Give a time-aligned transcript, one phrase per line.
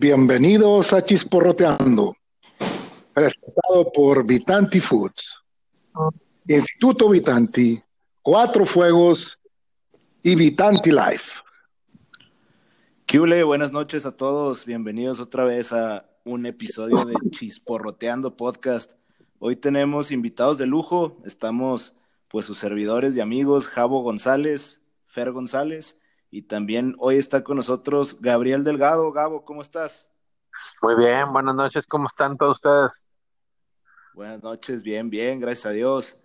[0.00, 2.16] Bienvenidos a Chisporroteando,
[3.12, 5.34] presentado por Vitanti Foods,
[6.46, 7.82] Instituto Vitanti,
[8.22, 9.36] Cuatro Fuegos
[10.22, 11.32] y Vitanti Life.
[13.06, 18.92] Kiule, buenas noches a todos, bienvenidos otra vez a un episodio de Chisporroteando Podcast.
[19.40, 21.96] Hoy tenemos invitados de lujo, estamos
[22.28, 25.98] pues sus servidores y amigos, Javo González, Fer González,
[26.30, 29.10] y también hoy está con nosotros Gabriel Delgado.
[29.12, 30.08] Gabo, ¿cómo estás?
[30.82, 33.06] Muy bien, buenas noches, ¿cómo están todos ustedes?
[34.14, 36.18] Buenas noches, bien, bien, gracias a Dios.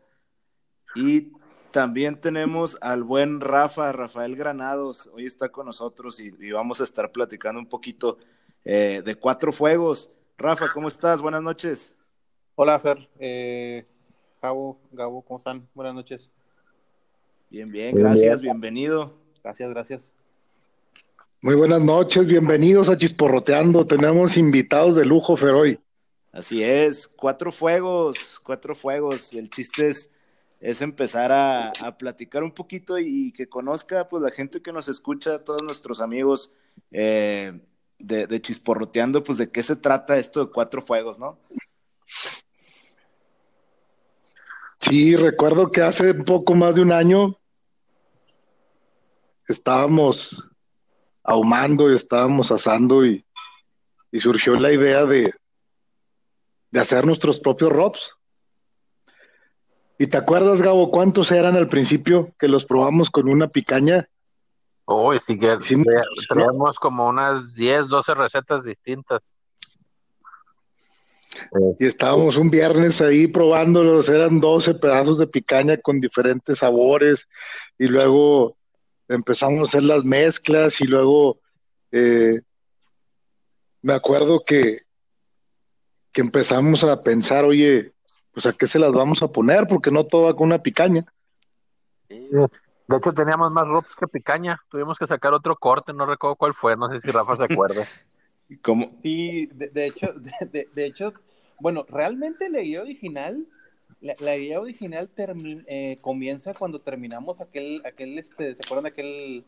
[0.95, 1.31] Y
[1.71, 7.11] también tenemos al buen Rafa, Rafael Granados, hoy está con nosotros y, vamos a estar
[7.11, 8.17] platicando un poquito
[8.63, 10.11] eh, de Cuatro Fuegos.
[10.38, 11.22] Rafa, ¿cómo estás?
[11.22, 11.95] Buenas noches.
[12.55, 13.09] Hola, Fer.
[13.20, 13.85] Eh,
[14.41, 15.67] Gabo, Gabo, ¿cómo están?
[15.73, 16.30] Buenas noches.
[17.49, 19.23] Bien, bien, gracias, bienvenido.
[19.43, 20.11] Gracias, gracias.
[21.41, 23.85] Muy buenas noches, bienvenidos a Chisporroteando.
[23.85, 25.77] Tenemos invitados de lujo, Feroy.
[26.31, 29.33] Así es, cuatro fuegos, cuatro fuegos.
[29.33, 30.09] El chiste es,
[30.61, 35.44] es empezar a, platicar un poquito y, que conozca pues la gente que nos escucha,
[35.44, 36.50] todos nuestros amigos
[36.91, 37.59] eh,
[38.00, 41.38] de, de Chisporroteando, pues de qué se trata esto de cuatro fuegos, ¿no?
[44.78, 47.38] Sí, recuerdo que hace poco más de un año
[49.47, 50.36] estábamos
[51.23, 53.25] ahumando y estábamos asando y,
[54.19, 55.33] surgió la idea de,
[56.69, 58.11] de hacer nuestros propios robs.
[59.97, 64.08] ¿Y te acuerdas, Gabo, cuántos eran al principio que los probamos con una picaña?
[64.85, 65.57] Uy, sí que
[66.30, 69.35] tenemos como unas 10, 12 recetas distintas.
[71.80, 77.28] Y estábamos un viernes ahí probándolos, eran 12 pedazos de picaña con diferentes sabores
[77.80, 78.53] y luego
[79.08, 81.40] empezamos a hacer las mezclas y luego
[81.92, 82.42] eh,
[83.82, 84.81] me acuerdo que,
[86.12, 87.94] que empezamos a pensar, oye,
[88.31, 91.06] pues a qué se las vamos a poner, porque no todo va con una picaña.
[92.09, 94.62] De hecho, teníamos más ropes que picaña.
[94.69, 97.86] Tuvimos que sacar otro corte, no recuerdo cuál fue, no sé si Rafa se acuerda.
[98.62, 99.00] ¿Cómo?
[99.02, 100.08] Sí, de, hecho,
[100.52, 101.13] de, de, hecho,
[101.59, 103.47] bueno, realmente la idea original,
[104.03, 109.46] la, idea original eh, comienza cuando terminamos aquel, aquel, este, ¿se acuerdan de aquel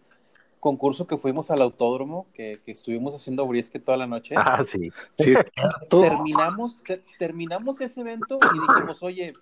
[0.59, 4.35] concurso que fuimos al autódromo, que, estuvimos haciendo brisket toda la noche?
[4.37, 4.89] Ah, sí.
[5.89, 6.81] terminamos,
[7.19, 9.33] terminamos ese evento y dijimos, oye,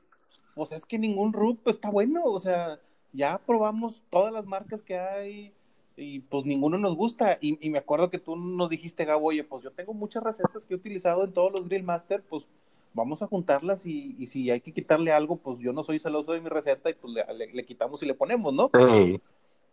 [0.55, 2.79] pues es que ningún RUP está bueno, o sea,
[3.11, 5.53] ya probamos todas las marcas que hay,
[5.95, 7.37] y pues ninguno nos gusta.
[7.39, 10.73] Y, me acuerdo que tú nos dijiste, Gabo, oye, pues yo tengo muchas recetas que
[10.73, 12.45] he utilizado en todos los Grill Master, pues
[12.93, 16.41] vamos a juntarlas y, si hay que quitarle algo, pues yo no soy celoso de
[16.41, 18.69] mi receta y pues le, quitamos y le ponemos, ¿no?
[18.73, 19.21] Sí.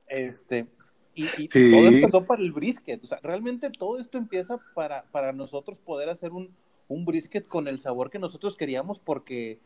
[0.06, 0.66] Este,
[1.14, 3.02] y, todo empezó para el brisket.
[3.04, 6.54] O sea, realmente todo esto empieza para, para nosotros poder hacer un,
[6.88, 9.60] un brisket con el sabor que nosotros queríamos porque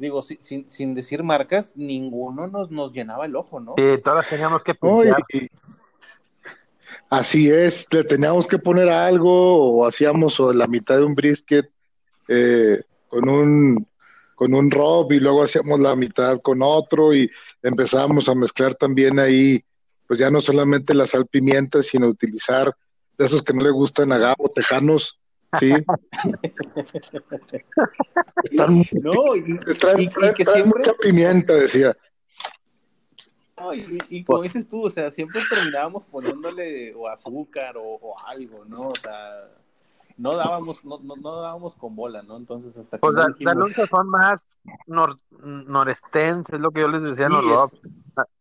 [0.00, 3.74] digo, sin, sin decir marcas, ninguno nos, nos llenaba el ojo, ¿no?
[3.76, 4.74] Sí, todas teníamos que
[7.10, 11.68] Así es, le teníamos que poner algo o hacíamos la mitad de un brisket
[12.28, 13.86] eh, con un
[14.34, 17.30] con un rob y luego hacíamos la mitad con otro y
[17.62, 19.62] empezábamos a mezclar también ahí,
[20.06, 22.74] pues ya no solamente la sal pimienta, sino utilizar
[23.18, 25.20] de esos que no le gustan a Gabo, tejanos,
[25.60, 25.74] sí.
[29.02, 29.58] no, y,
[30.34, 30.64] que siempre...
[30.64, 31.94] mucha pimienta, decía
[34.08, 38.88] y, como dices tú, o sea, siempre terminábamos poniéndole o azúcar o, algo, ¿no?
[38.88, 39.48] O sea,
[40.20, 42.36] no dábamos, no, no, dábamos con bola, ¿no?
[42.36, 43.00] Entonces hasta que.
[43.00, 43.72] Pues la, dijimos...
[43.90, 47.72] son más nor, norestenses, es lo que yo les decía los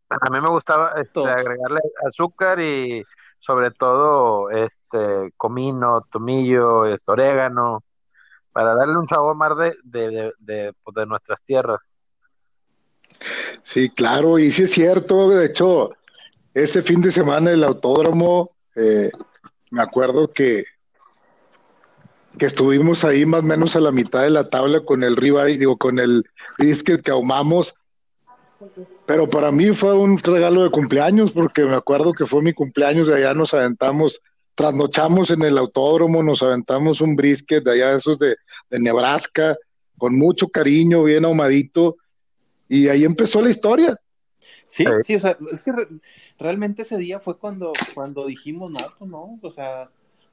[0.10, 3.06] a, mí me gustaba este, agregarle azúcar y
[3.40, 7.84] sobre todo este comino, tomillo, este, orégano,
[8.52, 11.88] para darle un sabor más de, de, de, pues, de nuestras tierras.
[13.62, 15.92] Sí, claro, y sí es cierto, de hecho,
[16.54, 19.12] ese fin de semana el autódromo, eh,
[19.70, 20.64] me acuerdo que,
[22.40, 25.58] que estuvimos ahí más o menos a la mitad de la tabla con el ribeye,
[25.58, 26.24] digo, con el
[26.58, 27.76] brisket que ahumamos,
[29.06, 33.08] pero para mí fue un regalo de cumpleaños, porque me acuerdo que fue mi cumpleaños,
[33.08, 34.20] de allá nos aventamos,
[34.56, 38.36] trasnochamos en el autódromo, nos aventamos un brisket de allá, esos de,
[38.70, 39.56] de Nebraska,
[39.98, 41.98] con mucho cariño, bien ahumadito,
[42.68, 44.00] y ahí empezó la historia.
[44.68, 45.72] Sí, sí, o sea, es que
[46.38, 49.90] realmente ese día fue cuando, cuando dijimos, no, pues no, o sea,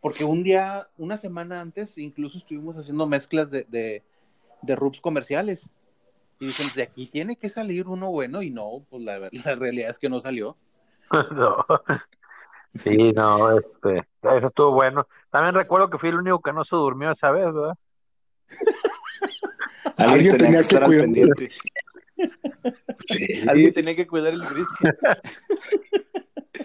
[0.06, 4.04] porque un día, una semana antes, incluso estuvimos haciendo mezclas de, de,
[4.62, 5.68] de RUPs comerciales.
[6.38, 9.90] Y dicen, de aquí tiene que salir uno bueno, y no, pues la, la realidad
[9.90, 10.56] es que no salió.
[11.32, 11.66] no.
[12.76, 15.08] Sí, no, este, eso estuvo bueno.
[15.28, 17.74] También recuerdo que fui el único que no se durmió esa vez, ¿verdad?
[19.96, 21.50] Alguien, tenía, que, estar pendiente.
[23.48, 25.00] Alguien tenía que cuidar el brisket.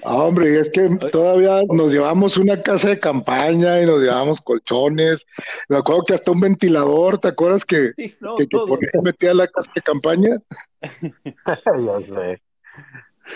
[0.04, 5.24] Ah, hombre, es que todavía nos llevamos una casa de campaña y nos llevamos colchones.
[5.70, 8.78] Me acuerdo que hasta un ventilador, ¿te acuerdas que, Sí, no, que, que todo.
[9.04, 10.38] metía la casa de campaña?
[10.82, 12.42] ya sé.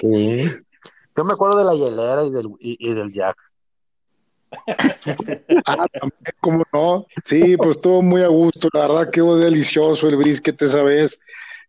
[0.02, 0.52] Sí.
[1.16, 3.38] Yo me acuerdo de la hielera y del, y, y del jack.
[5.66, 7.06] Ah, también, ¿cómo no?
[7.24, 8.70] Sí, pues estuvo muy a gusto.
[8.74, 11.18] La verdad que fue delicioso el brisket esa vez.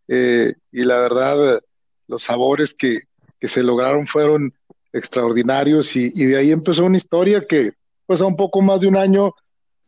[0.08, 1.60] Eh, y la verdad,
[2.06, 3.00] los sabores que,
[3.40, 4.52] que se lograron fueron
[4.96, 5.94] extraordinarios.
[5.96, 7.72] Y, y de ahí empezó una historia que,
[8.06, 9.32] pues, a un poco más de un año,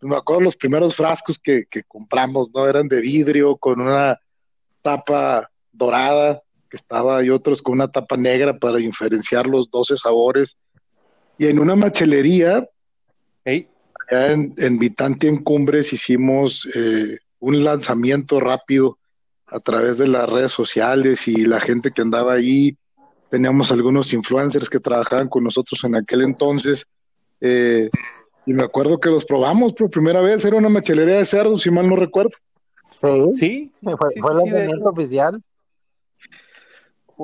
[0.01, 2.67] me acuerdo los primeros frascos que, que compramos, ¿no?
[2.67, 4.19] Eran de vidrio con una
[4.83, 10.57] tapa dorada que estaba y otros con una tapa negra para diferenciar los 12 sabores.
[11.39, 12.69] Y en una machelería,
[13.45, 13.69] Ey,
[14.11, 18.99] allá en, en Vitanti en Cumbres hicimos eh, un lanzamiento rápido
[19.47, 22.77] a través de las redes sociales y la gente que andaba ahí.
[23.31, 26.83] Teníamos algunos influencers que trabajaban con nosotros en aquel entonces.
[27.41, 27.91] eh,
[28.47, 30.43] y me acuerdo que los probamos por primera vez.
[30.45, 32.31] Era una machelería de cerdos, si mal no recuerdo.
[32.95, 35.43] Sí, sí, fue, sí, fue sí, el lanzamiento oficial.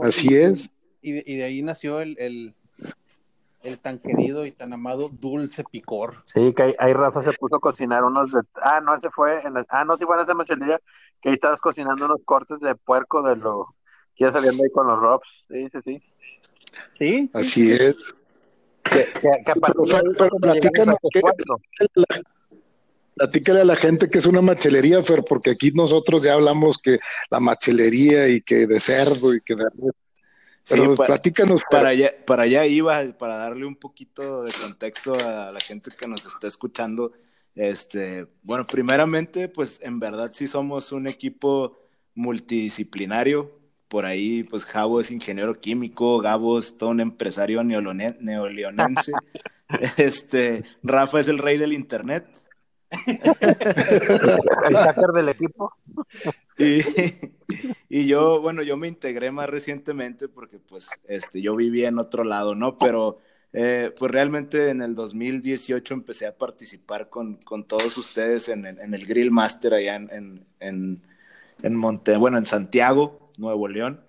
[0.02, 0.68] Así es.
[1.00, 2.54] Y de, y de ahí nació el, el,
[3.62, 6.16] el tan querido y tan amado dulce picor.
[6.26, 8.40] Sí, que ahí, ahí Rafa se puso a cocinar unos de...
[8.62, 10.78] Ah, no, ese fue en la- Ah, no, sí fue en esa machelería
[11.22, 13.74] que ahí estabas cocinando unos cortes de puerco de lo
[14.14, 15.46] que ya saliendo ahí con los Robs.
[15.50, 16.00] Sí, sí, sí.
[16.94, 17.96] Sí, Así es.
[18.82, 21.60] Que, que, que a partir de ahí Pero platícanos, a ¿qué- cuatro.
[23.16, 26.98] Platícale a la gente que es una machelería, Fer, porque aquí nosotros ya hablamos que
[27.30, 29.64] la machelería y que de cerdo y que de...
[30.64, 31.68] Sí, Pero pa- platícanos, Fer.
[31.70, 36.08] para allá, para allá iba, para darle un poquito de contexto a la gente que
[36.08, 37.12] nos está escuchando.
[37.54, 41.78] Este, bueno, primeramente, pues en verdad sí somos un equipo
[42.16, 43.52] multidisciplinario.
[43.94, 49.12] Por ahí, pues Javo es ingeniero químico, Gabo es todo un empresario neoleonense.
[49.96, 52.26] Este, Rafa es el rey del internet.
[52.90, 55.72] El hacker del equipo.
[56.58, 56.80] Y,
[57.88, 62.24] y yo, bueno, yo me integré más recientemente porque pues este, yo vivía en otro
[62.24, 62.76] lado, ¿no?
[62.78, 63.18] Pero
[63.52, 68.80] eh, pues realmente en el 2018 empecé a participar con, con todos ustedes en, el-
[68.80, 71.00] en el Grill Master allá en, en,
[71.62, 74.00] en Monte, bueno, en Santiago, Nuevo León,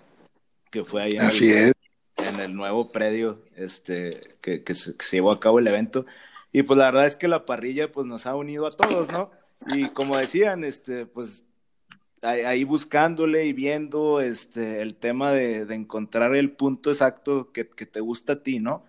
[0.71, 1.73] que fue ahí en el, Así es.
[2.17, 6.05] en el nuevo predio este, que, que se, que se llevó a cabo el evento.
[6.51, 9.31] Y pues la verdad es que la parrilla pues nos ha unido a todos, ¿no?
[9.67, 11.43] Y como decían, este, pues
[12.21, 17.67] ahí, ahí buscándole y viendo este, el tema de, de encontrar el punto exacto que,
[17.67, 18.83] que te gusta a ti, ¿no?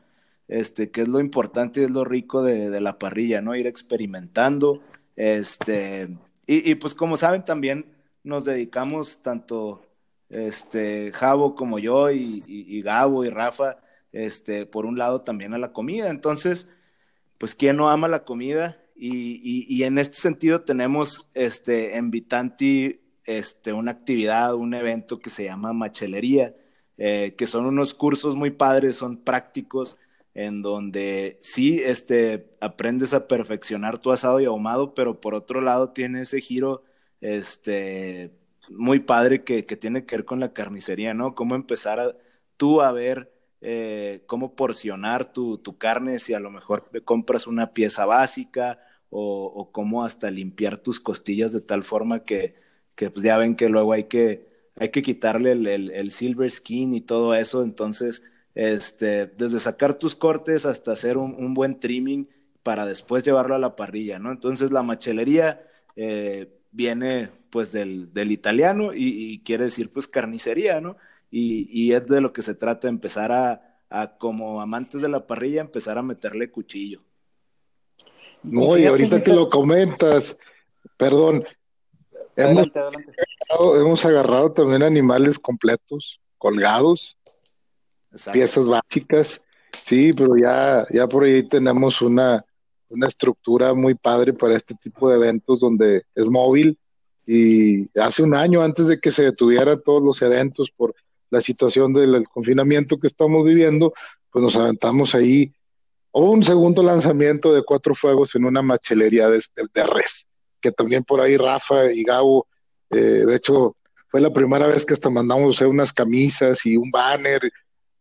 [0.49, 3.57] Este, que es lo importante y es lo rico de, de la parrilla, ¿no?
[3.57, 4.81] Ir experimentando,
[5.17, 6.09] este,
[6.47, 7.87] y, y pues como saben también
[8.23, 9.86] nos dedicamos tanto
[10.29, 13.79] este, Javo como yo y, y, y Gabo y Rafa,
[14.13, 16.11] este, por un lado también a la comida.
[16.11, 16.69] Entonces,
[17.39, 18.79] pues, ¿quién no ama la comida?
[18.95, 22.95] Y, y, en este sentido tenemos este, en Vitanti
[23.27, 26.55] este, una actividad, un evento que se llama Machelería,
[26.97, 29.99] eh, que son unos cursos muy padres, son prácticos,
[30.35, 35.91] en donde sí este, aprendes a perfeccionar tu asado y ahumado, pero por otro lado
[35.91, 36.83] tiene ese giro
[37.21, 38.33] este,
[38.71, 41.35] muy padre que, que tiene que ver con la carnicería, ¿no?
[41.35, 42.19] Cómo empezar
[42.57, 47.73] tú a ver eh, cómo porcionar tu, tu, carne, si a lo mejor compras una
[47.73, 48.79] pieza básica
[49.11, 52.55] o, cómo hasta limpiar tus costillas de tal forma que,
[52.95, 54.47] que pues ya ven que luego hay que,
[54.77, 58.23] hay que quitarle el, el, el silver skin y todo eso, entonces,
[58.55, 62.29] este, desde sacar tus cortes hasta hacer un, un, buen trimming
[62.63, 64.33] para después llevarlo a la parrilla, ¿no?
[64.33, 70.81] Entonces la machelería eh, viene pues del, del italiano y, y, quiere decir pues carnicería,
[70.81, 70.99] ¿no?
[71.31, 75.27] Y, y, es de lo que se trata, empezar a, a, como amantes de la
[75.27, 77.03] parrilla, empezar a meterle cuchillo.
[78.43, 80.37] No, y ahorita que lo comentas,
[80.99, 81.45] perdón,
[82.37, 83.81] adelante, hemos, adelante.
[83.81, 87.17] hemos agarrado también animales completos, colgados,
[88.13, 88.37] Exacto.
[88.37, 89.41] piezas básicas,
[89.85, 92.45] sí, pero ya, ya por ahí tenemos una,
[92.89, 96.79] una estructura muy padre para este tipo de eventos donde es móvil
[97.27, 100.95] y hace un año antes de que se detuvieran todos los eventos por
[101.31, 103.93] la situación del confinamiento que estamos viviendo,
[104.31, 105.53] pues nos aventamos ahí.
[106.13, 109.43] Hubo un segundo lanzamiento de cuatro fuegos en una machelería de,
[109.75, 110.29] res,
[110.61, 112.47] que también por ahí Rafa y Gabo,
[112.91, 113.77] eh, de hecho,
[114.09, 117.41] fue la primera vez que hasta mandamos unas camisas y un banner,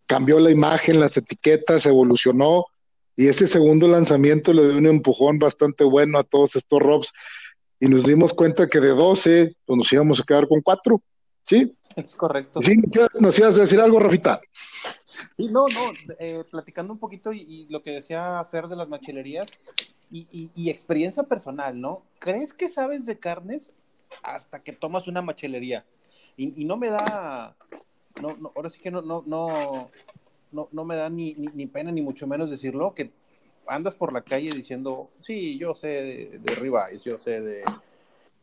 [0.05, 2.65] cambió la imagen, las etiquetas, evolucionó,
[3.15, 7.11] Y ese segundo lanzamiento le dio un empujón bastante bueno a todos estos Robs
[7.79, 11.01] y nos dimos cuenta que de 12 pues nos íbamos a quedar con 4.
[11.43, 11.73] ¿Sí?
[11.95, 12.61] Es correcto.
[12.61, 12.75] Sí,
[13.19, 14.41] nos ibas a decir algo, Rafita.
[15.37, 19.49] Sí, no, no, eh, platicando un poquito y, lo que decía Fer de las machilerías
[20.11, 22.03] y, y, experiencia personal, ¿no?
[22.19, 23.71] ¿Crees que sabes de carnes
[24.23, 25.85] hasta que tomas una machelería?
[26.37, 27.55] Y, no me da,
[28.21, 29.89] no, no, ahora sí que no, no, no,
[30.51, 33.11] no, no me da ni, ni, pena ni mucho menos decirlo, que
[33.67, 37.63] andas por la calle diciendo, sí, yo sé de, de yo sé de,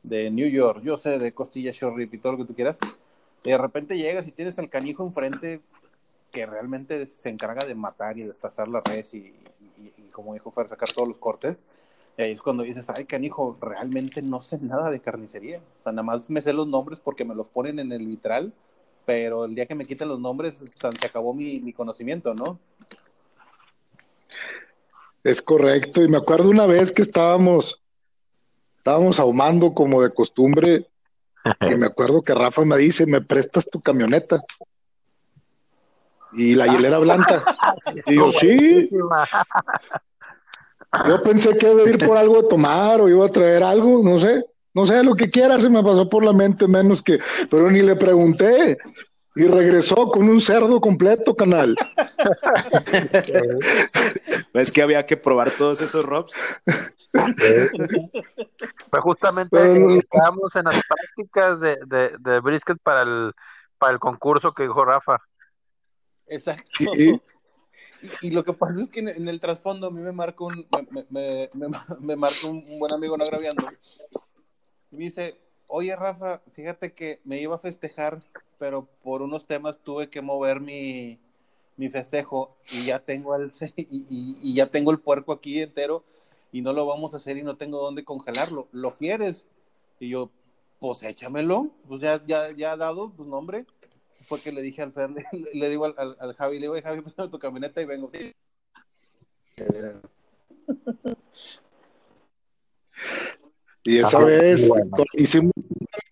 [0.02, 2.78] de New York, yo sé de costilla short rib y todo lo que tú quieras,
[3.44, 5.60] y de repente llegas y tienes al canijo enfrente
[6.32, 9.32] que realmente se encarga de matar y destazar la res y,
[10.12, 11.56] como dijo Fer, sacar todos los cortes.
[12.16, 15.58] Y ahí es cuando dices, ay, canijo, realmente no sé nada de carnicería.
[15.58, 18.52] O sea, nada más me sé los nombres porque me los ponen en el vitral,
[19.04, 22.34] pero el día que me quiten los nombres, o sea, se acabó mi, mi conocimiento,
[22.34, 22.58] ¿no?
[25.24, 26.02] Es correcto.
[26.02, 27.80] Y me acuerdo una vez que estábamos,
[28.76, 30.88] estábamos ahumando como de costumbre,
[31.60, 34.42] y me acuerdo que Rafa me dice, ¿me prestas tu camioneta?
[36.34, 37.44] y la hielera blanca.
[38.06, 38.88] y yo, sí.
[41.06, 44.02] Yo pensé que iba a ir por algo de tomar o iba a traer algo,
[44.02, 47.18] no sé, no sé, lo que quiera se me pasó por la mente, menos que,
[47.50, 48.78] pero ni le pregunté.
[49.34, 51.74] Y regresó con un cerdo completo, canal.
[54.52, 56.34] ¿Ves que había que probar todos esos robs?
[58.90, 59.56] Fue justamente
[59.98, 63.32] estábamos en las prácticas de, de, de brisket para el,
[63.78, 65.18] para el concurso que dijo Rafa.
[66.26, 66.84] Exacto.
[68.20, 70.66] Y, lo que pasa es que en, el trasfondo a mí me marca un,
[71.10, 73.64] me, me, marca un, buen amigo no agraviando.
[74.92, 78.18] Y me dice, oye Rafa, fíjate que me iba a festejar,
[78.58, 81.18] pero por unos temas tuve que mover mi,
[81.76, 86.04] mi festejo y ya tengo el y, y, ya tengo el puerco aquí entero
[86.52, 88.68] y no lo vamos a hacer y no tengo dónde congelarlo.
[88.72, 89.46] ¿Lo quieres?
[89.98, 90.30] Y yo,
[90.78, 93.66] pues échamelo, pues ya, ya, ya ha dado tu nombre
[94.32, 95.10] fue que le dije al Fer,
[95.54, 98.10] le, digo al, al, Javi, le digo, Javi, préstame tu camioneta y vengo.
[103.84, 104.68] Y esa vez
[105.14, 105.52] hicimos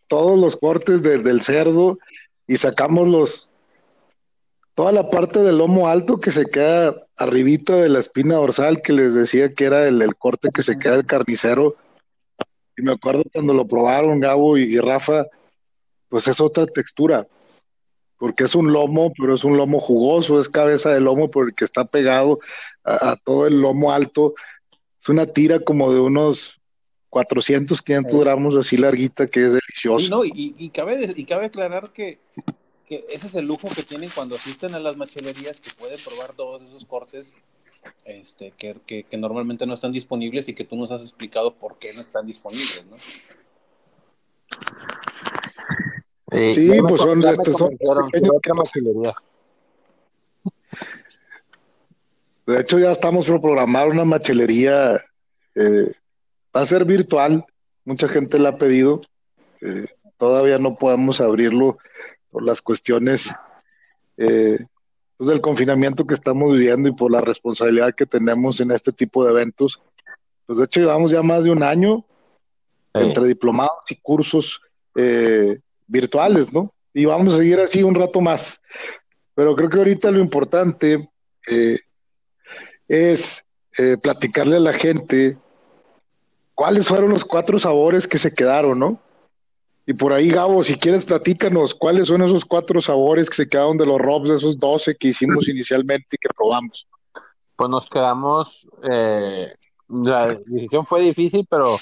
[0.08, 1.98] todos los cortes del cerdo
[2.46, 3.50] y sacamos los
[4.74, 8.92] toda la parte del lomo alto que se queda arribita de la espina dorsal que
[8.92, 11.76] les decía que era el, corte que se queda el carnicero.
[12.76, 15.26] Y me acuerdo cuando lo probaron Gabo y Rafa,
[16.08, 17.26] pues es otra textura
[18.20, 21.86] porque es un lomo, pero es un lomo jugoso, es cabeza de lomo porque está
[21.86, 22.38] pegado
[22.84, 24.34] a, todo el lomo alto.
[25.00, 26.59] Es una tira como de unos
[27.10, 30.08] 400, 500 gramos así larguita que es delicioso.
[30.08, 32.20] no, y, cabe, y cabe aclarar que,
[32.88, 36.62] ese es el lujo que tienen cuando asisten a las machelerías, que pueden probar todos
[36.62, 37.34] esos cortes
[38.04, 41.92] este, que, que, normalmente no están disponibles y que tú nos has explicado por qué
[41.92, 42.96] no están disponibles, ¿no?
[46.30, 47.36] sí, pues son, de
[52.46, 55.00] De hecho, ya estamos por programar una machelería.
[55.54, 55.92] Eh,
[56.54, 57.44] va a ser virtual.
[57.84, 59.00] Mucha gente la ha pedido.
[59.60, 59.86] Eh,
[60.18, 61.78] todavía no podemos abrirlo
[62.30, 63.30] por las cuestiones
[64.16, 64.58] eh,
[65.16, 69.24] pues del confinamiento que estamos viviendo y por la responsabilidad que tenemos en este tipo
[69.24, 69.80] de eventos.
[70.46, 72.04] Pues de hecho, llevamos ya más de un año
[72.94, 74.60] entre diplomados y cursos
[74.96, 76.72] eh, virtuales, ¿no?
[76.92, 78.58] Y vamos a seguir así un rato más.
[79.34, 81.08] Pero creo que ahorita lo importante
[81.48, 81.78] eh,
[82.88, 83.42] es
[84.02, 85.38] platicarle a la gente
[86.60, 89.00] cuáles fueron los cuatro sabores que se quedaron, ¿no?
[89.86, 93.78] Y por ahí, Gabo, si quieres, platícanos cuáles son esos cuatro sabores que se quedaron
[93.78, 96.86] de los ROBs, de esos 12 que hicimos inicialmente y que probamos.
[97.56, 99.54] Pues nos quedamos, eh,
[99.88, 101.78] la decisión fue difícil, pero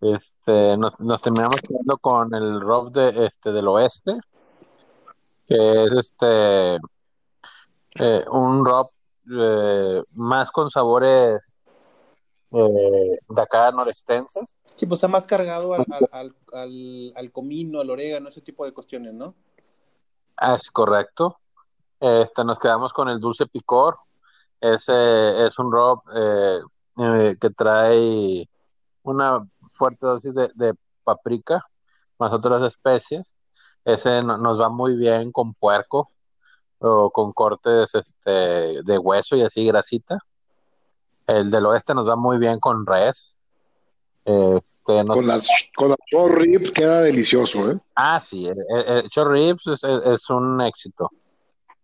[0.00, 4.20] este, nos, terminamos quedando con el rob de, este, del oeste,
[5.48, 6.76] que es este
[7.96, 8.88] eh, un rob
[9.36, 11.58] eh, más con sabores
[12.52, 14.56] eh, de acá norestenses.
[14.76, 18.72] Sí, pues está más cargado al, al, al, al, comino, al orégano, ese tipo de
[18.72, 19.34] cuestiones, ¿no?
[20.36, 21.38] Ah, es correcto.
[21.98, 23.98] Este, nos quedamos con el dulce picor.
[24.60, 26.02] Ese es un rob
[26.94, 28.48] que trae
[29.02, 31.64] una fuerte dosis de, paprika,
[32.18, 33.34] más otras especies.
[33.84, 36.08] Ese nos va muy bien con puerco
[36.78, 40.18] o con cortes este, de hueso y así grasita.
[41.26, 43.36] El del oeste nos va muy bien con res.
[44.24, 45.96] Este, con, las, con
[46.34, 47.78] ribs queda delicioso, ¿eh?
[47.94, 51.10] Ah, sí, el, el, ribs es, un éxito.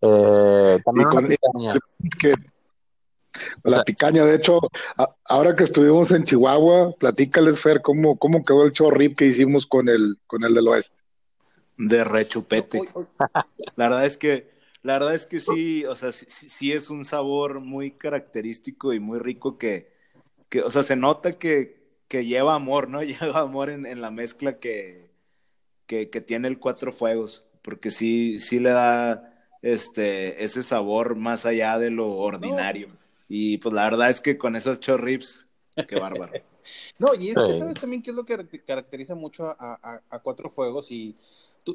[0.01, 1.79] Eh, también una
[2.21, 2.35] que,
[3.65, 4.25] la picaña.
[4.25, 4.61] De hecho,
[5.25, 9.89] ahora que estuvimos en Chihuahua, platícales, Fer, cómo, cómo quedó el chorrip que hicimos con
[9.89, 10.97] el, con el del oeste.
[11.77, 12.83] De rechupete.
[13.77, 14.58] La verdad es que,
[14.89, 19.01] la verdad es que sí, o sea, sí, sí es un sabor muy característico y
[19.01, 19.93] muy rico que,
[20.49, 21.77] que o sea, se nota que,
[22.09, 23.03] que lleva amor, ¿no?
[23.05, 25.11] Lleva amor en, en la mezcla que,
[25.87, 31.45] que, que, tiene el Cuatro Fuegos, porque sí, sí le da este, ese sabor más
[31.45, 32.89] allá de lo ordinario.
[33.29, 35.47] Y pues la verdad es que con esos chorrips,
[35.87, 36.33] qué bárbaro.
[36.99, 40.49] no, y es que sabes también qué es lo que caracteriza mucho a, a, Cuatro
[40.49, 41.15] Fuegos y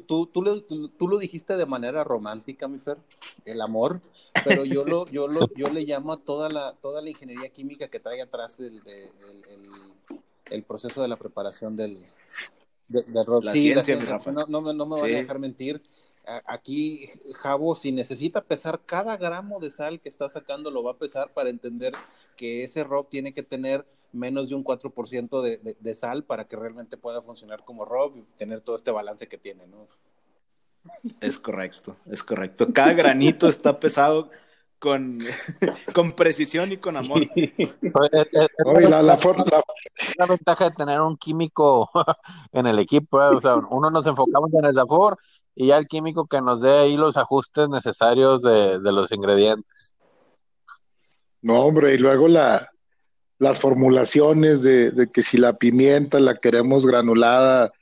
[0.00, 2.98] tú, tú, lo, tú, lo dijiste de manera romántica, mi Fer,
[3.44, 4.00] el amor,
[4.44, 7.88] pero yo lo, yo lo, yo le llamo a toda la, toda la ingeniería química
[7.88, 11.98] que trae atrás el, proceso de la preparación del,
[12.88, 13.04] del,
[13.42, 13.96] La ciencia,
[14.48, 15.80] No, no, no, me van a dejar mentir.
[16.46, 20.98] Aquí Javo, si necesita pesar cada gramo de sal que está sacando, lo va a
[20.98, 21.92] pesar para entender
[22.36, 26.46] que ese rob tiene que tener menos de un 4% de, de, de sal para
[26.46, 29.86] que realmente pueda funcionar como rob y tener todo este balance que tiene, ¿no?
[31.20, 32.68] Es correcto, es correcto.
[32.72, 34.30] Cada granito está pesado
[34.78, 35.18] con,
[35.94, 37.22] con precisión y con amor.
[37.32, 39.16] la, la,
[40.18, 41.90] la, ventaja de tener un químico
[42.52, 43.34] en el equipo, ¿eh?
[43.34, 45.18] o sea, uno nos enfocamos en el sabor
[45.54, 49.94] y ya el químico que nos dé ahí los ajustes necesarios de, los ingredientes.
[51.40, 52.68] No, hombre, y luego la,
[53.38, 57.72] las formulaciones de, de, que si la pimienta la queremos granulada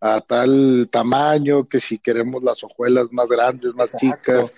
[0.00, 4.50] a tal tamaño, que si queremos las hojuelas más grandes, más chicas.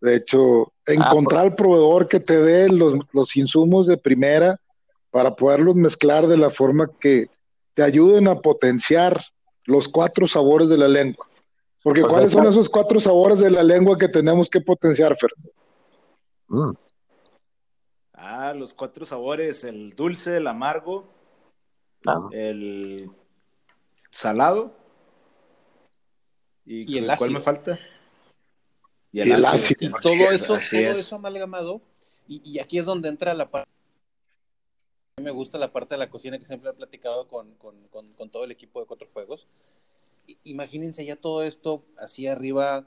[0.00, 4.60] De hecho, encontrar el proveedor que te dé los, los insumos de primera
[5.10, 7.28] para poderlos mezclar de la forma que
[7.74, 9.24] te ayuden a potenciar
[9.64, 11.26] los cuatro sabores de la lengua.
[11.82, 15.30] Porque pues ¿cuáles son esos cuatro sabores de la lengua que tenemos que potenciar, Fer?
[16.48, 16.72] Mm.
[18.24, 21.08] Ah, los cuatro sabores, el dulce, el amargo,
[22.30, 23.10] el
[24.10, 24.76] salado.
[26.64, 27.80] ¿Y, el cuál me falta?
[29.10, 29.96] Y el, ácido.
[30.00, 31.80] Todo eso, todo eso amalgamado.
[32.28, 33.68] Y, y, aquí es donde entra la parte.
[35.20, 38.30] Me gusta la parte de la cocina que siempre he platicado con, con, con, con
[38.30, 39.48] todo el equipo de Cuatro Juegos
[40.44, 42.86] imagínense ya todo esto así arriba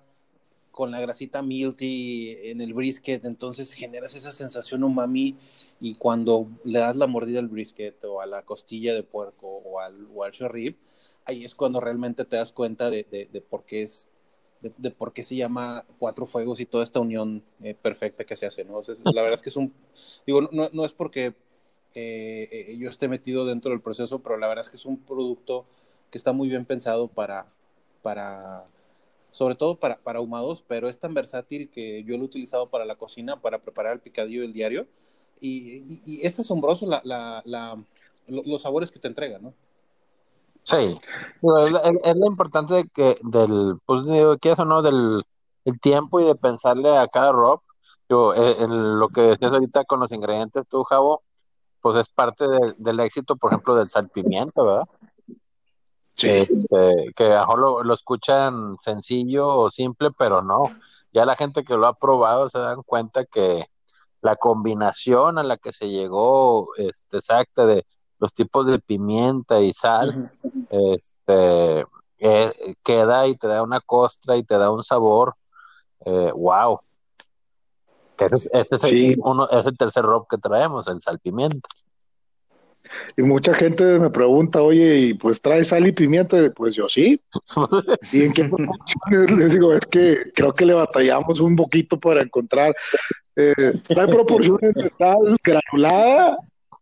[0.76, 5.38] con la grasita milty en el brisket, entonces generas esa sensación umami
[5.80, 9.80] y cuando le das la mordida al brisket o a la costilla de puerco o
[9.80, 10.76] al, o al rib,
[11.24, 14.10] ahí es cuando realmente te das cuenta de, de, por qué es
[14.60, 18.46] de, por qué se llama Cuatro Fuegos y toda esta unión eh, perfecta que se
[18.46, 18.82] hace, ¿no?
[19.14, 19.74] la verdad es que es un,
[20.28, 21.36] digo, no, no es porque
[21.94, 24.98] eh, eh, yo esté metido dentro del proceso, pero la verdad es que es un
[24.98, 25.66] producto
[26.12, 27.46] que está muy bien pensado para,
[28.02, 28.66] para
[29.36, 32.86] sobre todo para, para ahumados, pero es tan versátil que yo lo he utilizado para
[32.86, 34.88] la cocina, para preparar el picadillo del diario,
[35.42, 37.78] y, es asombroso la, la,
[38.28, 39.54] los sabores que te entrega, ¿no?
[40.64, 40.98] Sí,
[41.44, 44.82] es, lo importante de que del, pues digo, ¿qué es o no?
[44.82, 45.22] Del
[45.66, 47.62] el tiempo y de pensarle a cada rock.
[48.08, 51.24] Yo, eh, lo que decías ahorita con los ingredientes, tú, Javo,
[51.82, 52.46] pues es parte
[52.78, 54.88] del éxito, por ejemplo, del salpimiento, ¿verdad?
[56.16, 56.30] Sí.
[56.30, 60.64] Este, que a lo, lo escuchan sencillo o simple, pero no.
[61.14, 63.66] Ya la gente que lo ha probado se dan cuenta que
[64.22, 67.86] la combinación a la que se llegó este, exacta de
[68.20, 70.32] los tipos de pimienta y sal,
[70.70, 71.86] este,
[72.18, 75.36] eh, queda y te da una costra y te da un sabor,
[76.06, 76.80] eh, wow.
[78.18, 81.68] Que ese, es, el, uno, es el tercer rock que traemos, el salpimiento.
[83.18, 86.52] Y mucha gente me pregunta, oye, ¿y pues trae sal y pimienta?
[86.56, 87.20] Pues yo sí.
[88.12, 89.32] ¿Y en qué proporciones?
[89.40, 92.74] Les digo, es que creo que le batallamos un poquito para encontrar.
[93.36, 96.38] Eh, trae proporciones de sal granulada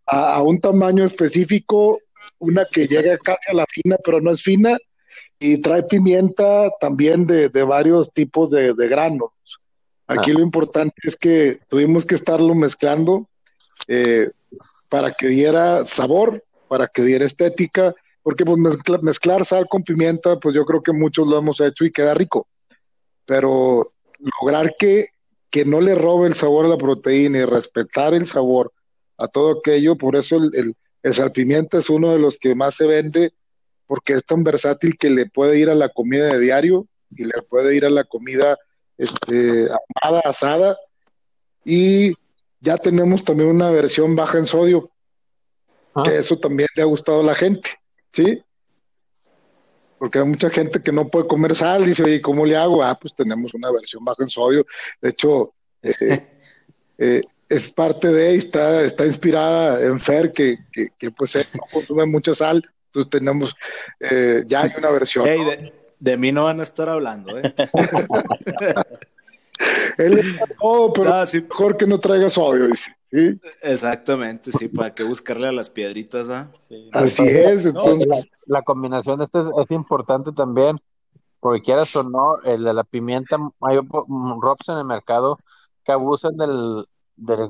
[0.05, 1.99] a, un tamaño específico,
[2.39, 4.77] una que llega casi a la fina, pero no es fina,
[5.39, 9.31] y trae pimienta también de, de varios tipos de, de granos.
[10.07, 10.33] Aquí ah.
[10.35, 13.27] lo importante es que tuvimos que estarlo mezclando.
[13.87, 14.29] Eh,
[14.93, 18.59] para que diera sabor, para que diera estética, porque pues,
[19.01, 22.45] mezclar, sal con pimienta, pues yo creo que muchos lo hemos hecho y queda rico,
[23.25, 25.07] pero lograr que,
[25.49, 28.71] que no le robe el sabor a la proteína y respetar el sabor
[29.17, 32.75] a todo aquello, por eso el, el, el salpimienta es uno de los que más
[32.75, 33.33] se vende,
[33.87, 37.41] porque es tan versátil que le puede ir a la comida de diario y le
[37.49, 38.59] puede ir a la comida
[38.99, 39.69] este,
[40.03, 40.77] amada, asada,
[41.65, 42.13] y
[42.63, 44.89] ya tenemos también una versión baja en sodio,
[46.01, 46.15] que ah.
[46.15, 47.69] eso también le ha gustado a la gente,
[48.07, 48.41] ¿sí?
[49.99, 52.81] Porque hay mucha gente que no puede comer sal, y dice, oye, ¿cómo le hago?
[52.81, 54.65] Ah, pues tenemos una versión baja en sodio.
[55.01, 56.25] De hecho, eh,
[56.97, 62.33] eh, es parte de, está, está inspirada en Fer, que, que, pues no consume mucha
[62.33, 63.53] sal, entonces tenemos,
[63.99, 65.27] eh, ya hay una versión.
[65.99, 67.53] de, mí no van a estar hablando, ¿eh?
[69.97, 70.25] Él es
[70.59, 71.11] todo, pero
[71.49, 72.95] mejor que no traiga sodio, dice.
[73.11, 73.39] ¿sí?
[73.61, 76.51] Exactamente, sí, para que buscarle a las piedritas, ¿ah?
[76.91, 78.27] Así es, entonces.
[78.45, 80.79] la, combinación de este es, importante también,
[81.39, 85.37] porque quieras o no, el de la pimienta, hay ROPS en el mercado
[85.83, 86.85] que abusan del,
[87.15, 87.49] del,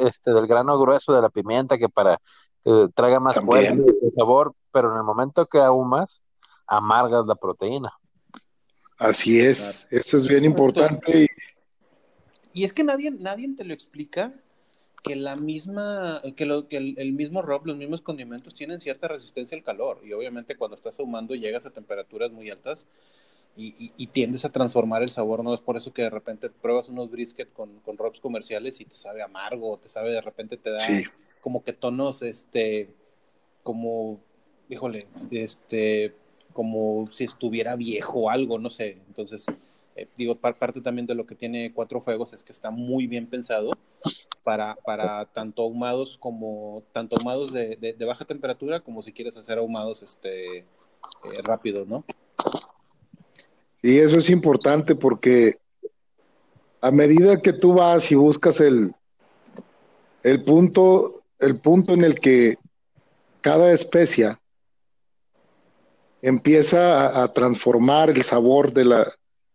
[0.00, 2.20] este, del grano grueso de la pimienta que para
[2.62, 6.22] que traiga más fuerza y sabor, pero en el momento que ahumas,
[6.66, 7.92] amargas la proteína.
[8.98, 11.28] Así es, eso es bien importante.
[12.52, 12.64] Y...
[12.64, 14.32] es que nadie, nadie te lo explica
[15.02, 19.56] que la misma, que, lo, que el, mismo rob, los mismos condimentos tienen cierta resistencia
[19.56, 20.00] al calor.
[20.04, 22.86] Y obviamente cuando estás ahumando llegas a temperaturas muy altas
[23.56, 25.44] y, y, tiendes a transformar el sabor.
[25.44, 28.84] No es por eso que de repente pruebas unos brisket con, con robs comerciales y
[28.84, 30.86] te sabe amargo, te sabe de repente te da
[31.40, 32.90] como que tonos, este,
[33.62, 34.20] como,
[34.68, 36.14] híjole, este,
[36.56, 38.96] como si estuviera viejo o algo, no sé.
[39.08, 39.44] Entonces,
[39.94, 43.26] eh, digo, parte también de lo que tiene Cuatro Fuegos es que está muy bien
[43.26, 43.72] pensado
[44.42, 49.58] para, para tanto ahumados como, tanto ahumados de, de, baja temperatura como si quieres hacer
[49.58, 50.64] ahumados este, eh,
[51.44, 52.04] rápidos, ¿no?
[53.82, 55.58] Y eso es importante porque
[56.80, 58.94] a medida que tú vas y buscas el,
[60.22, 62.56] el punto, el punto en el que
[63.42, 64.38] cada especie
[66.26, 69.12] empieza a, transformar el sabor de la,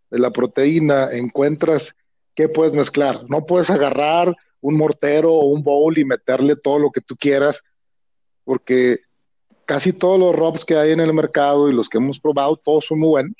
[0.09, 1.93] de la proteína, encuentras
[2.33, 3.29] qué puedes mezclar.
[3.29, 7.59] No puedes agarrar un mortero o un bowl y meterle todo lo que tú quieras,
[8.45, 8.99] porque
[9.65, 12.85] casi todos los ROBs que hay en el mercado y los que hemos probado, todos
[12.85, 13.35] son muy buenos.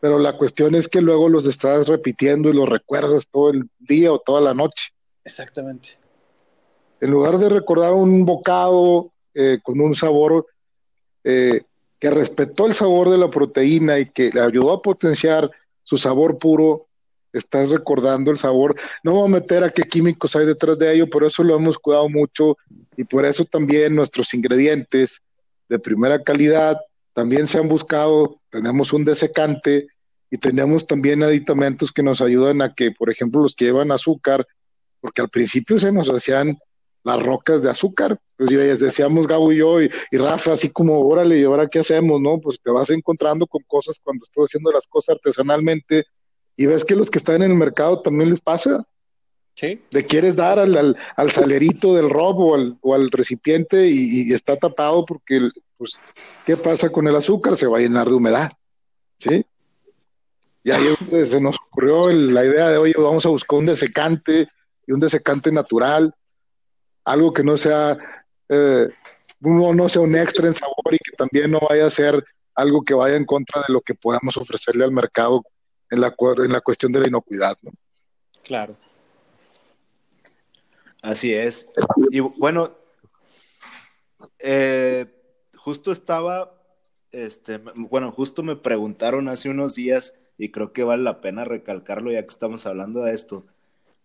[0.00, 4.10] Pero la cuestión es que luego los estás repitiendo y los recuerdas todo el día
[4.10, 4.88] o toda la noche.
[5.22, 5.98] Exactamente.
[6.98, 10.46] En lugar de recordar un bocado eh, con un sabor
[11.24, 11.60] eh,
[12.02, 15.48] que respetó el sabor de la proteína y que le ayudó a potenciar
[15.82, 16.88] su sabor puro,
[17.32, 18.74] estás recordando el sabor.
[19.04, 21.78] No voy a meter a qué químicos hay detrás de ello, por eso lo hemos
[21.78, 22.58] cuidado mucho
[22.96, 25.18] y por eso también nuestros ingredientes
[25.68, 26.76] de primera calidad
[27.12, 28.40] también se han buscado.
[28.50, 29.86] Tenemos un desecante
[30.28, 34.44] y tenemos también aditamentos que nos ayudan a que, por ejemplo, los que llevan azúcar,
[35.00, 36.58] porque al principio se nos hacían
[37.04, 38.18] las rocas de azúcar.
[38.36, 42.20] Pues decíamos Gabo y yo, y, Rafa, así como, órale, ¿y ahora qué hacemos?
[42.20, 46.04] no Pues te vas encontrando con cosas cuando estás haciendo las cosas artesanalmente
[46.56, 48.86] y ves que los que están en el mercado también les pasa.
[49.54, 49.82] Sí.
[49.90, 55.50] Le quieres dar al, al, salerito del robo o al, recipiente y, está tapado porque,
[55.76, 55.98] pues,
[56.46, 57.56] ¿qué pasa con el azúcar?
[57.56, 58.50] Se va a llenar de humedad.
[59.18, 59.44] ¿Sí?
[60.64, 64.48] Y ahí se nos ocurrió la idea de, oye, vamos a buscar un desecante
[64.86, 66.14] y un desecante natural
[67.04, 67.98] algo que no sea,
[68.48, 68.88] eh,
[69.40, 72.94] no sea un extra en sabor y que también no vaya a ser algo que
[72.94, 75.42] vaya en contra de lo que podamos ofrecerle al mercado
[75.90, 77.56] en la, en la cuestión de la inocuidad.
[77.62, 77.72] ¿no?
[78.42, 78.76] Claro.
[81.02, 81.68] Así es.
[82.10, 82.76] Y bueno,
[84.38, 85.06] eh,
[85.56, 86.54] justo estaba,
[87.10, 92.12] este, bueno, justo me preguntaron hace unos días y creo que vale la pena recalcarlo
[92.12, 93.46] ya que estamos hablando de esto.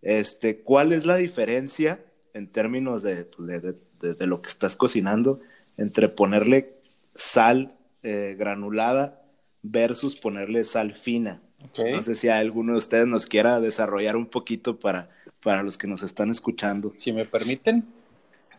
[0.02, 2.04] Este, ¿cuál es la diferencia
[2.38, 3.04] en términos
[3.36, 3.76] pues, de,
[4.14, 5.40] de, lo que estás cocinando,
[5.78, 6.74] entre ponerle
[7.16, 7.74] sal
[8.04, 9.22] eh, granulada
[9.64, 11.42] versus ponerle sal fina.
[11.78, 15.10] No sé si alguno de ustedes nos quiera desarrollar un poquito para,
[15.44, 16.94] para los que nos están escuchando.
[16.98, 17.86] Si me permiten.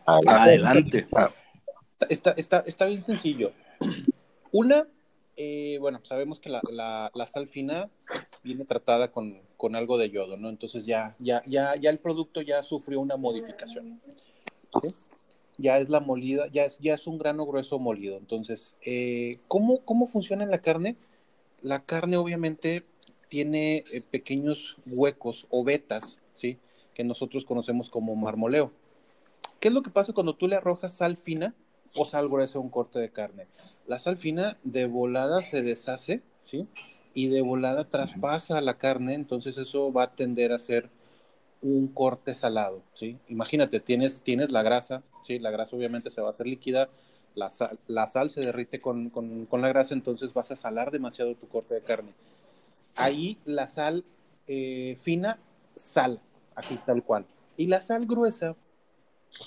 [0.05, 1.07] Adelante.
[2.09, 3.53] Está, está, está bien sencillo.
[4.51, 4.85] Una,
[5.37, 7.89] eh, bueno, sabemos que la, la, la, sal fina
[8.43, 10.49] viene tratada con, con, algo de yodo, ¿no?
[10.49, 13.99] Entonces ya, ya, ya, ya el producto ya sufrió una modificación.
[15.57, 18.17] Ya es la molida, ya es, ya es un grano grueso molido.
[18.17, 20.95] Entonces, eh, ¿cómo, ¿cómo funciona en la carne?
[21.61, 22.85] La carne obviamente
[23.27, 26.57] tiene eh, pequeños huecos o vetas, ¿sí?
[26.93, 28.71] Que nosotros conocemos como marmoleo.
[29.59, 31.53] ¿Qué es lo que pasa cuando tú le arrojas sal fina
[31.95, 33.47] o sal gruesa a un corte de carne?
[33.87, 36.67] La sal fina de volada se deshace, ¿sí?
[37.13, 40.89] Y de volada traspasa la carne, entonces eso va a tender a ser
[41.61, 43.17] un corte salado, ¿sí?
[43.27, 45.39] Imagínate, tienes, tienes la grasa, ¿sí?
[45.39, 46.89] La grasa obviamente se va a hacer líquida,
[47.35, 49.11] la sal, la sal se derrite con,
[49.51, 52.13] la grasa, entonces vas a salar demasiado tu corte de carne.
[52.95, 54.05] Ahí la sal
[54.47, 55.39] eh, fina
[55.75, 56.21] sal,
[56.55, 57.25] así tal cual.
[57.57, 58.55] Y la sal gruesa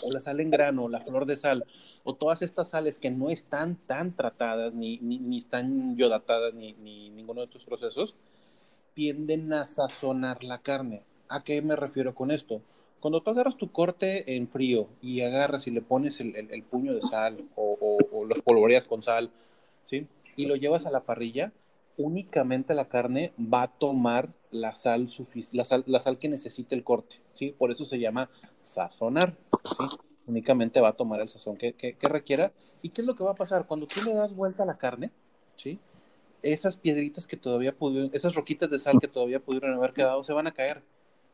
[0.05, 1.65] o la sal en grano, la flor de sal,
[2.05, 7.11] o todas estas sales que no están tan tratadas, ni, ni, están yodatadas, ni, ni
[7.11, 8.15] ninguno de estos procesos,
[8.95, 11.03] tienden a sazonar la carne.
[11.29, 12.61] ¿A qué me refiero con esto?
[13.01, 17.03] Cuando tú agarras tu corte en frío y agarras y le pones el, puño de
[17.03, 19.31] sal o, los polvoreas con sal,
[19.85, 20.07] ¿sí?
[20.37, 21.53] Y lo llevas a la parrilla,
[21.97, 25.09] únicamente la carne va a tomar la sal,
[25.51, 27.55] la sal, la sal que necesite el corte, ¿sí?
[27.59, 28.31] Por eso se llama
[28.63, 29.97] sazonar, ¿sí?
[30.27, 32.53] Únicamente va a tomar el sazón que, requiera.
[32.81, 33.67] ¿Y qué es lo que va a pasar?
[33.67, 35.11] Cuando tú le das vuelta a la carne,
[35.57, 35.79] ¿sí?
[36.43, 40.33] Esas piedritas que todavía pudieron, esas roquitas de sal que todavía pudieron haber quedado, se
[40.33, 40.83] van a caer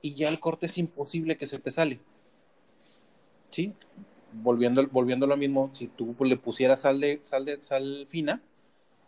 [0.00, 2.00] y ya el corte es imposible que se te sale.
[3.50, 3.72] ¿Sí?
[4.32, 8.42] Volviendo, volviendo a lo mismo, si tú le pusieras sal de, sal de sal fina,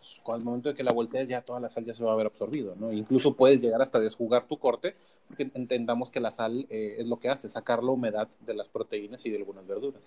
[0.00, 2.14] pues, al momento de que la voltees ya toda la sal ya se va a
[2.14, 2.92] haber absorbido, ¿no?
[2.92, 4.94] Incluso puedes llegar hasta desjugar tu corte,
[5.28, 8.68] porque entendamos que la sal eh, es lo que hace, sacar la humedad de las
[8.68, 10.02] proteínas y de algunas verduras.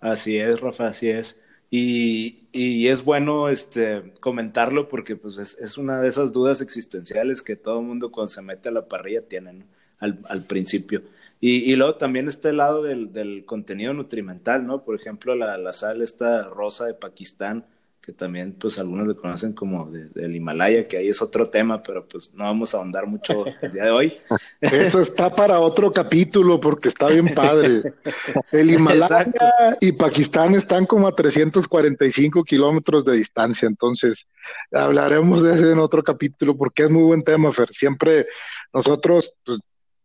[0.00, 1.40] Así es, Rafa, así es.
[1.70, 7.56] Y, y, es bueno este, comentarlo porque pues, es, una de esas dudas existenciales que
[7.56, 9.64] todo el mundo cuando se mete a la parrilla tiene
[9.98, 11.02] al, al, principio.
[11.40, 14.84] Y, y, luego también está el lado del, del contenido nutrimental, ¿no?
[14.84, 17.64] Por ejemplo, la, la, sal esta rosa de Pakistán,
[18.02, 22.04] que también pues algunos le conocen como del Himalaya, que ahí es otro tema, pero
[22.08, 24.18] pues no vamos a ahondar mucho el día de hoy.
[24.60, 27.82] Eso está para otro capítulo porque está bien padre.
[28.50, 29.32] El Himalaya
[29.80, 34.26] y Pakistán están como a 345 kilómetros de distancia, entonces
[34.72, 37.72] hablaremos de ese en otro capítulo porque es muy buen tema, Fer.
[37.72, 38.26] Siempre
[38.72, 39.60] nosotros, pues,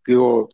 [0.06, 0.50] digo,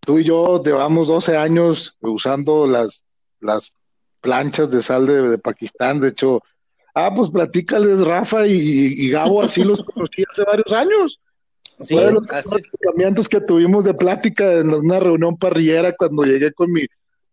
[0.00, 3.04] tú y yo llevamos 12 años usando las,
[3.38, 3.72] las
[4.20, 5.98] planchas de sal de, Pakistán.
[5.98, 6.42] De hecho,
[6.94, 11.20] ah, pues platícales, Rafa y, y Gabo, así los conocí hace varios años.
[11.80, 16.52] Sí, Fue de los cambiamientos que tuvimos de plática en una reunión parrillera cuando llegué
[16.52, 16.82] con mi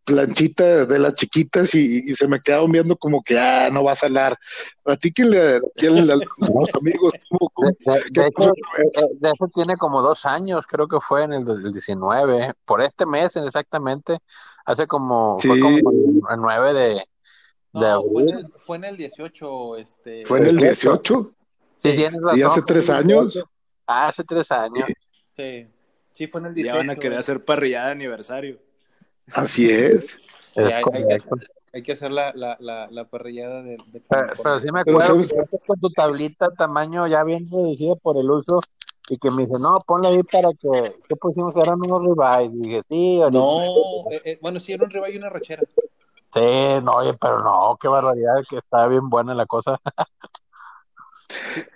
[0.06, 4.06] planchita de las chiquitas y, se me quedaron viendo como que, ah, no vas a
[4.06, 4.38] hablar.
[4.84, 7.12] Platíquenle a, los amigos.
[8.12, 8.30] de,
[9.22, 14.20] eso tiene como dos años, creo que fue en el 2019, por este mes exactamente,
[14.66, 18.48] hace como, fue como el 9 de, abril.
[18.60, 20.26] Fue en, el, 18, este.
[20.26, 21.32] ¿Fue en el 18?
[21.78, 22.40] Sí, tienes razón.
[22.40, 23.40] ¿Y hace tres años?
[23.86, 24.88] Ah, hace tres años.
[25.38, 25.68] Sí,
[26.12, 26.74] sí, fue en el 18.
[26.74, 28.60] Ya van a querer hacer parrillada de aniversario.
[29.32, 30.16] Así es.
[30.56, 32.58] hay, que, hacer la, la,
[32.90, 33.78] la, parrillada de...
[34.10, 35.20] pero, sí me acuerdo
[35.68, 38.62] con tu tablita tamaño ya bien reducido por el uso
[39.10, 41.56] y que me dice, no, ponle ahí para que, ¿qué pusimos?
[41.58, 42.54] Eran unos ribeyes.
[42.54, 43.20] Y dije, sí.
[43.32, 43.62] No,
[44.12, 45.64] eh, eh, bueno, sí, era un ribeye y una rachera.
[46.30, 46.42] Sí,
[46.84, 49.80] no, oye, pero no, qué barbaridad, que está bien buena la cosa.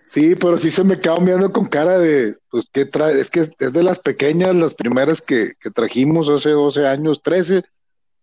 [0.05, 3.19] Sí, pero sí se me quedó mirando con cara de, pues, ¿qué trae?
[3.19, 7.61] Es que es de las pequeñas, las primeras que, que trajimos hace 12 años, 13,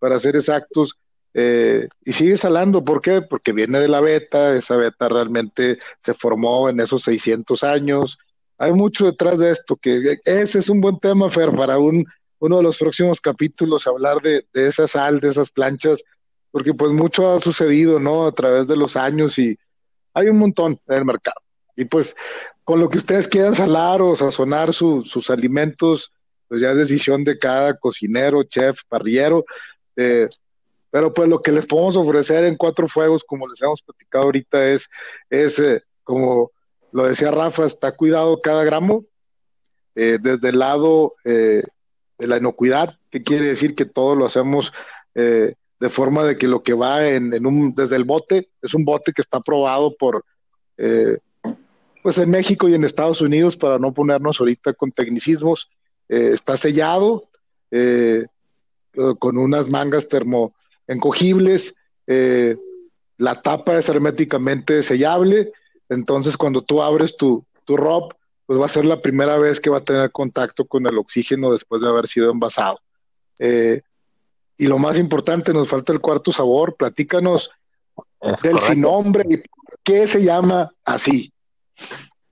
[0.01, 0.97] para ser exactos,
[1.39, 3.21] eh, y sigue salando, ¿por qué?
[3.21, 8.17] Porque viene de la beta, esa beta realmente se formó en esos 600 años,
[8.59, 12.05] hay mucho detrás de esto, que ese es un buen tema, Fer, para un,
[12.39, 15.99] uno de los próximos capítulos, hablar de, de esa sal, de esas planchas,
[16.51, 18.27] porque pues mucho ha sucedido, ¿no?
[18.27, 19.59] A través de los años y
[20.15, 21.41] hay un montón en el mercado.
[21.77, 22.15] Y pues
[22.65, 26.11] con lo que ustedes quieran salar o sazonar sus alimentos,
[26.49, 29.45] pues ya es decisión de cada cocinero, chef, parrillero.
[29.97, 30.29] Eh,
[30.91, 34.67] pero pues lo que les podemos ofrecer en Cuatro Fuegos, como les hemos platicado ahorita,
[34.69, 34.87] es,
[35.29, 36.51] es eh, como
[36.97, 39.05] lo decía Rafa, está cuidado cada gramo,
[39.95, 44.73] eh, desde el lado de la inocuidad, que quiere decir que todo lo hacemos
[45.15, 49.13] de forma de que lo que va en, un, desde el bote, es un bote
[49.13, 50.25] que está aprobado por
[52.07, 55.69] pues en México y en Estados Unidos, para no ponernos ahorita con tecnicismos,
[56.09, 57.29] eh, está sellado
[57.73, 58.27] eh,
[58.93, 61.75] eh, con unas mangas termoencogibles,
[62.07, 65.51] la tapa es herméticamente sellable,
[65.89, 68.15] entonces cuando tú abres tu, tu rob,
[68.47, 71.51] pues va a ser la primera vez que va a tener contacto con el oxígeno
[71.51, 72.79] después de haber sido envasado.
[73.39, 77.51] y lo más importante, nos falta el cuarto sabor, platícanos
[78.43, 81.33] del sin nombre y por qué se llama así.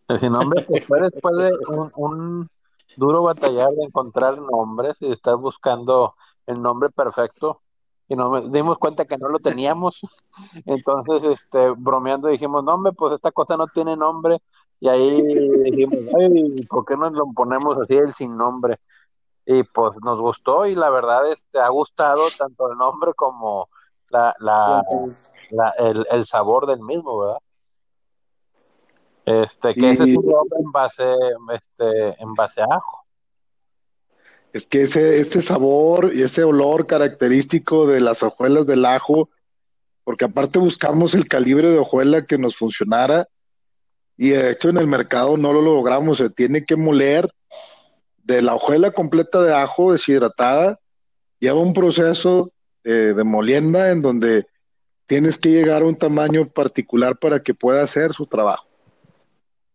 [0.08, 1.50] El nombre pues fue después de
[1.96, 2.48] un,
[2.96, 6.14] duro batallar de encontrar nombres y de estar buscando
[6.46, 7.60] el nombre perfecto
[8.08, 10.00] y nos dimos cuenta que no lo teníamos.
[10.66, 14.40] Entonces, este, bromeando dijimos, no, hombre, pues esta cosa no tiene nombre.
[14.80, 18.78] Y ahí dijimos, ay, ¿por qué no lo ponemos así el sin nombre?
[19.46, 23.68] Y pues nos gustó y la verdad este, ha gustado tanto el nombre como
[24.08, 24.82] la, la,
[25.50, 27.38] la el, el sabor del mismo, ¿verdad?
[29.26, 31.14] Este, que ese es un nombre en base,
[31.52, 33.03] este, en base a ajo.
[34.54, 39.28] Es que ese, ese sabor y ese olor característico de las hojuelas del ajo,
[40.04, 43.26] porque aparte buscamos el calibre de hojuela que nos funcionara,
[44.16, 47.28] y de hecho en el mercado no lo logramos, se tiene que moler
[48.22, 50.78] de la hojuela completa de ajo deshidratada,
[51.40, 52.52] lleva un proceso
[52.84, 54.46] eh, de molienda en donde
[55.06, 58.68] tienes que llegar a un tamaño particular para que pueda hacer su trabajo.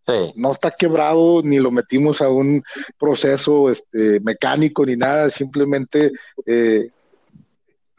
[0.02, 0.34] Sí.
[0.36, 2.64] No está quebrado ni lo metimos a un
[2.98, 6.12] proceso este, mecánico ni nada, simplemente
[6.46, 6.90] eh,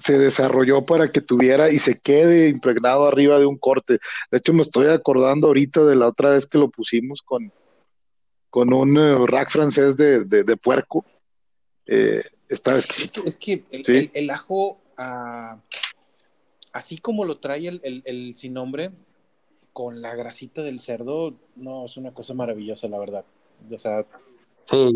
[0.01, 3.99] se desarrolló para que tuviera y se quede impregnado arriba de un corte.
[4.31, 7.53] De hecho, me estoy acordando ahorita de la otra vez que lo pusimos con,
[8.49, 11.05] con un eh, rack francés de, de, puerco.
[11.87, 12.87] Eh, está es
[13.37, 15.61] que, es que el, ajo, ah,
[16.73, 18.93] así como lo trae el, el, sin nombre,
[19.81, 23.25] con la grasita del cerdo, no, es una cosa maravillosa, la verdad.
[23.75, 24.05] O sea,
[24.64, 24.93] sí,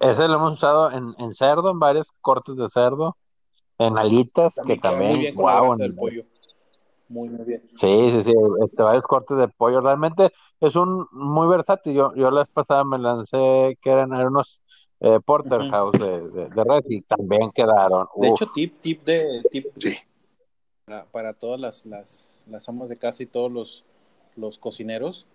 [0.00, 3.16] ese lo hemos usado en, en cerdo, en varios cortes de cerdo,
[3.78, 5.76] en alitas, que también, wow.
[5.96, 6.24] pollo.
[7.08, 7.62] Muy, muy bien.
[7.76, 8.32] Sí, sí, sí,
[8.64, 9.80] este, varios cortes de pollo.
[9.80, 11.94] Realmente es un muy versátil.
[11.94, 14.62] Yo, yo la vez pasada me lancé que eran, unos
[14.98, 18.08] eh, porterhouse de, de, red y también quedaron.
[18.16, 19.66] De hecho, tip, tip de tip
[21.12, 23.84] para, todas las, las, las amas de casa y todos los,
[24.36, 25.26] los cocineros.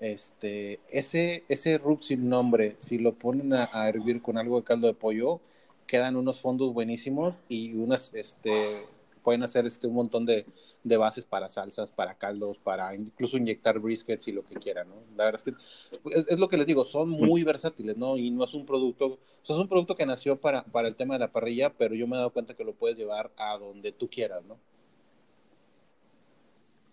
[0.00, 4.64] Este, ese, ese rub sin nombre, si lo ponen a, a hervir con algo de
[4.64, 5.40] caldo de pollo,
[5.86, 8.86] quedan unos fondos buenísimos y unas, este,
[9.22, 10.46] pueden hacer este, un montón de,
[10.84, 14.96] de bases para salsas, para caldos, para incluso inyectar briskets y lo que quieran, ¿no?
[15.16, 18.16] La verdad es que es, lo que les digo, son muy versátiles, ¿no?
[18.16, 20.94] Y no es un producto, o sea, es un producto que nació para, para el
[20.94, 23.56] tema de la parrilla, pero yo me he dado cuenta que lo puedes llevar a
[23.58, 24.58] donde tú quieras, ¿no?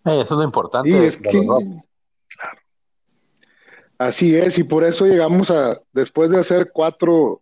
[0.04, 1.06] Eh, eso es lo importante.
[1.06, 1.18] es
[3.98, 7.40] Así es, y por eso llegamos a, después de hacer cuatro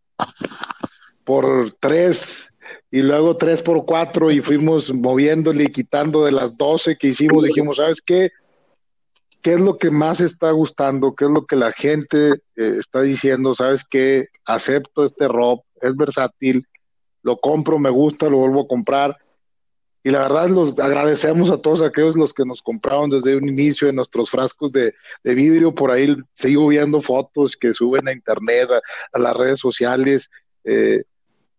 [1.24, 2.48] por tres
[2.90, 7.44] y luego tres por cuatro y fuimos moviéndole y quitando de las doce que hicimos,
[7.44, 8.30] dijimos, ¿sabes qué?
[9.40, 11.14] ¿Qué es lo que más está gustando?
[11.14, 13.54] ¿Qué es lo que la gente eh, está diciendo?
[13.54, 14.26] ¿Sabes qué?
[14.44, 16.66] Acepto este rob, es versátil,
[17.22, 19.16] lo compro, me gusta, lo vuelvo a comprar.
[20.02, 23.88] Y la verdad, los agradecemos a todos aquellos los que nos compraron desde un inicio
[23.88, 25.74] en nuestros frascos de, vidrio.
[25.74, 28.68] Por ahí sigo viendo fotos que suben a internet,
[29.12, 30.28] a, las redes sociales.
[30.64, 31.02] Eh,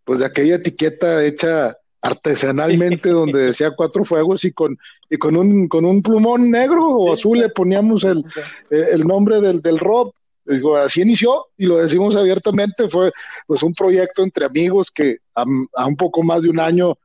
[0.04, 4.77] pues de aquella etiqueta hecha artesanalmente donde decía cuatro fuegos y con
[5.10, 8.25] y con un con un plumón negro o azul le poníamos el,
[8.71, 10.12] el nombre del, del rob
[10.45, 13.12] digo así inició y lo decimos abiertamente fue
[13.47, 16.97] pues un proyecto entre amigos que a, un poco más de un año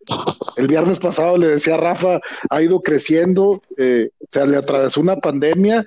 [0.57, 2.21] el viernes pasado le decía a Rafa
[2.51, 5.85] ha ido creciendo eh, o sea le atravesó una pandemia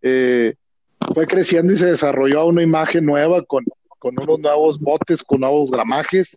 [0.00, 0.54] eh,
[1.14, 3.64] fue creciendo y se desarrolló a una imagen nueva con
[3.98, 6.36] con unos nuevos botes con nuevos gramajes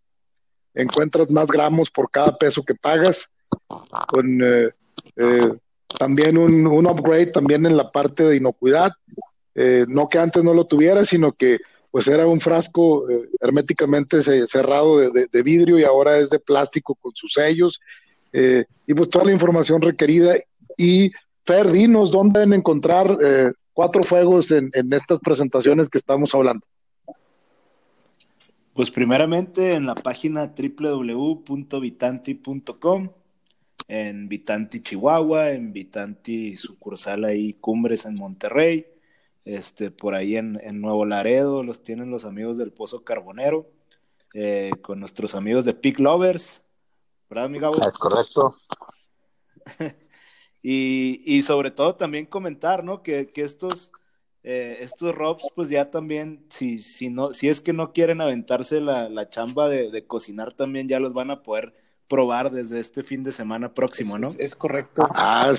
[0.75, 3.23] encuentras más gramos por cada peso que pagas,
[4.07, 4.69] con eh,
[5.15, 5.53] eh,
[5.97, 8.91] también un, un, upgrade también en la parte de inocuidad,
[9.55, 11.57] eh, no que antes no lo tuviera, sino que
[11.89, 13.07] pues era un frasco
[13.39, 17.79] herméticamente cerrado de, vidrio y ahora es de plástico con sus sellos,
[18.33, 20.35] y pues toda la información requerida.
[20.77, 21.09] Y
[21.45, 23.17] Fer, dinos dónde deben encontrar
[23.71, 26.65] cuatro fuegos en, en estas presentaciones que estamos hablando.
[28.75, 33.09] Pues primeramente en la página www.vitanti.com,
[33.87, 38.85] en Vitanti Chihuahua, en Vitanti sucursal ahí Cumbres en Monterrey,
[39.45, 43.69] este, por ahí en, Nuevo Laredo los tienen los amigos del Pozo Carbonero,
[44.33, 46.61] eh, con nuestros amigos de Pig Lovers,
[47.29, 47.77] ¿verdad, mi Gabo?
[47.77, 48.55] Es correcto.
[50.61, 53.01] y, y sobre todo también comentar, ¿no?
[53.01, 53.91] Que, que estos
[54.47, 58.79] eh, estos Robs, pues ya también, si, si, no, si es que no quieren aventarse
[58.79, 61.73] la, la chamba de, cocinar, también ya los van a poder
[62.07, 64.29] probar desde este fin de semana próximo, ¿no?
[64.37, 65.07] Es, correcto.
[65.15, 65.51] Ah,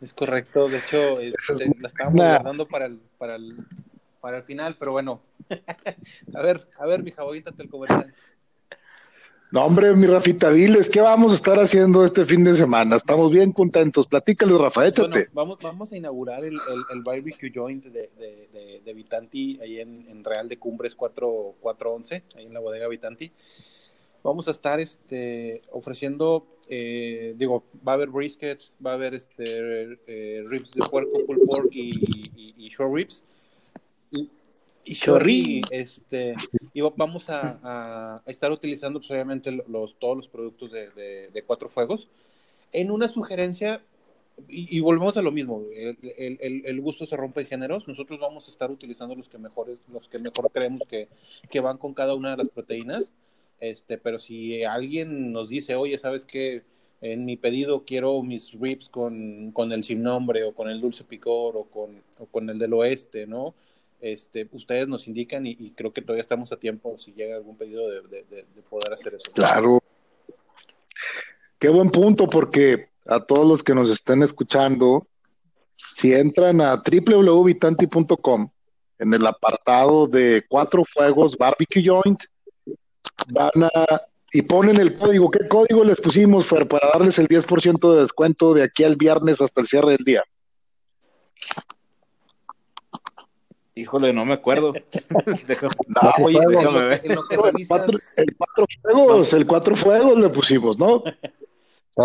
[0.00, 0.68] Es correcto.
[0.68, 3.56] De hecho, este, la estábamos guardando para el, para el,
[4.20, 5.20] para el final, pero bueno.
[6.34, 8.14] a ver, a ver, mi te el comercial.
[9.52, 12.94] No, hombre, mi Rafita, diles, ¿qué vamos a estar haciendo este fin de semana?
[12.94, 14.06] Estamos bien contentos.
[14.06, 15.28] Platícales, Rafa, échate.
[15.32, 16.56] vamos, vamos a inaugurar el,
[16.92, 22.22] el, barbecue joint de, de, de, Vitanti ahí en, en, Real de Cumbres 4, 411,
[22.36, 23.32] ahí en la bodega Vitanti.
[24.22, 29.98] Vamos a estar este, ofreciendo, eh, digo, va a haber briskets, va a haber este,
[30.06, 31.90] eh, ribs de puerco, full pork y,
[32.36, 33.24] y, y short ribs
[34.84, 36.34] y Chorri, este,
[36.72, 42.08] y vamos a, estar utilizando pues, obviamente los, todos los productos de, Cuatro Fuegos.
[42.72, 43.82] En una sugerencia,
[44.48, 45.62] y, volvemos a lo mismo,
[46.16, 50.08] el, gusto se rompe en géneros, nosotros vamos a estar utilizando los que mejor, los
[50.08, 51.08] que mejor creemos que,
[51.50, 53.12] que van con cada una de las proteínas,
[53.60, 56.62] este, pero si alguien nos dice, oye, ¿sabes qué?
[57.00, 61.04] En mi pedido quiero mis ribs con, con el sin nombre o con el dulce
[61.04, 63.54] picor o con, o con el del oeste, ¿no?
[64.00, 67.88] este, ustedes nos indican y, creo que todavía estamos a tiempo si llega algún pedido
[67.88, 68.24] de,
[68.68, 69.30] poder hacer eso.
[69.32, 69.80] Claro.
[71.58, 75.06] Qué buen punto, porque a todos los que nos estén escuchando,
[75.74, 78.50] si entran a www.vitanti.com,
[78.98, 82.20] en el apartado de cuatro fuegos barbecue joint,
[83.28, 84.02] van a
[84.32, 85.28] y ponen el código.
[85.28, 89.60] ¿Qué código les pusimos para darles el 10% de descuento de aquí al viernes hasta
[89.60, 90.22] el cierre del día?
[93.74, 94.72] Híjole, no me acuerdo.
[96.22, 97.98] oye, el, cuatro,
[98.82, 101.02] fuegos, el cuatro fuegos le pusimos, ¿no?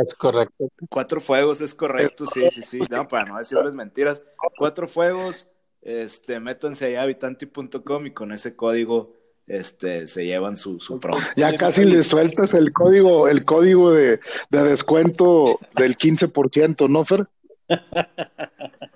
[0.02, 0.68] Es correcto.
[0.90, 2.80] Cuatro fuegos es correcto, sí, sí, sí.
[2.90, 4.24] No, para no decirles mentiras.
[4.58, 5.48] Cuatro fuegos,
[5.82, 9.14] este, métanse allá a habitanti.com y con ese código
[9.48, 11.00] este, se llevan su, su
[11.36, 14.20] Ya casi le sueltas el código, el código de,
[14.50, 17.28] de descuento del 15%, ¿no, Fer?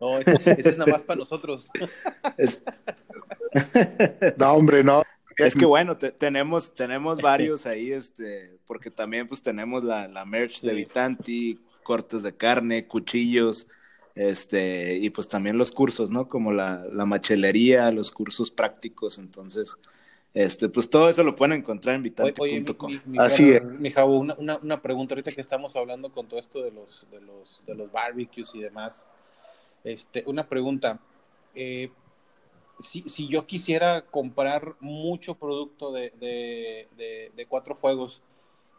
[0.00, 1.68] No, ese, es nada más para nosotros.
[4.36, 5.02] No, hombre, no.
[5.36, 10.60] Es que bueno, tenemos, tenemos varios ahí, este, porque también pues tenemos la, la merch
[10.60, 13.66] de Vitanti, cortes de carne, cuchillos,
[14.18, 16.28] este, y pues también los cursos, ¿no?
[16.28, 19.76] Como la, la machelería, los cursos prácticos, entonces,
[20.34, 22.98] este, pues todo eso lo pueden encontrar en vitante.com.
[23.16, 23.62] Así es.
[23.78, 27.06] Mi Javo, una, una, una, pregunta ahorita que estamos hablando con todo esto de los,
[27.12, 29.08] de los, de los barbecues y demás.
[29.84, 30.98] Este, una pregunta.
[31.54, 31.92] Eh,
[32.80, 38.20] si, si, yo quisiera comprar mucho producto de, de, de cuatro fuegos,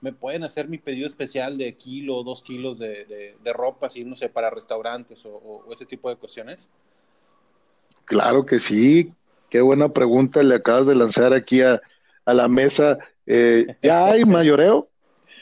[0.01, 4.03] me pueden hacer mi pedido especial de kilo o dos kilos de, de, ropa, así,
[4.05, 6.69] no sé, para restaurantes o, ese tipo de cuestiones?
[8.05, 9.13] Claro que sí.
[9.49, 11.81] Qué buena pregunta le acabas de lanzar aquí a,
[12.25, 12.97] a la mesa.
[13.25, 14.87] Eh, ¿Ya hay mayoreo?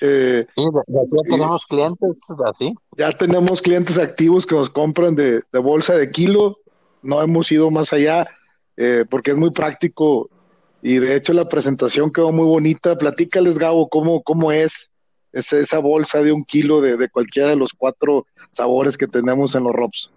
[0.02, 2.74] Eh, sí, ya tenemos clientes así.
[2.96, 6.58] Ya tenemos clientes activos que nos compran de, de bolsa de kilo.
[7.02, 8.28] No hemos ido más allá
[8.78, 10.30] eh, porque es muy práctico
[10.82, 12.96] y de hecho la presentación quedó muy bonita.
[12.96, 14.92] Platícales, Gabo, cómo, cómo es
[15.32, 19.64] esa, bolsa de un kilo de, de, cualquiera de los cuatro sabores que tenemos en
[19.64, 20.10] los ROPS.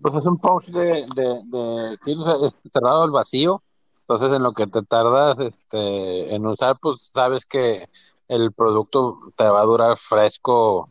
[0.00, 3.62] Pues es un pouch de, de, de kilos cerrado al vacío.
[4.02, 7.88] Entonces, en lo que te tardas este, en usar, pues sabes que
[8.28, 10.90] el producto te va a durar fresco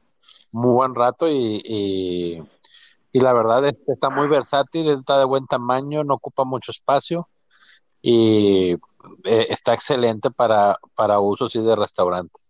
[0.52, 2.44] muy buen rato y, y,
[3.12, 7.28] y la verdad está muy versátil, está de buen tamaño, no ocupa mucho espacio
[8.10, 8.72] y
[9.26, 12.50] eh, está excelente para, para usos y de restaurantes.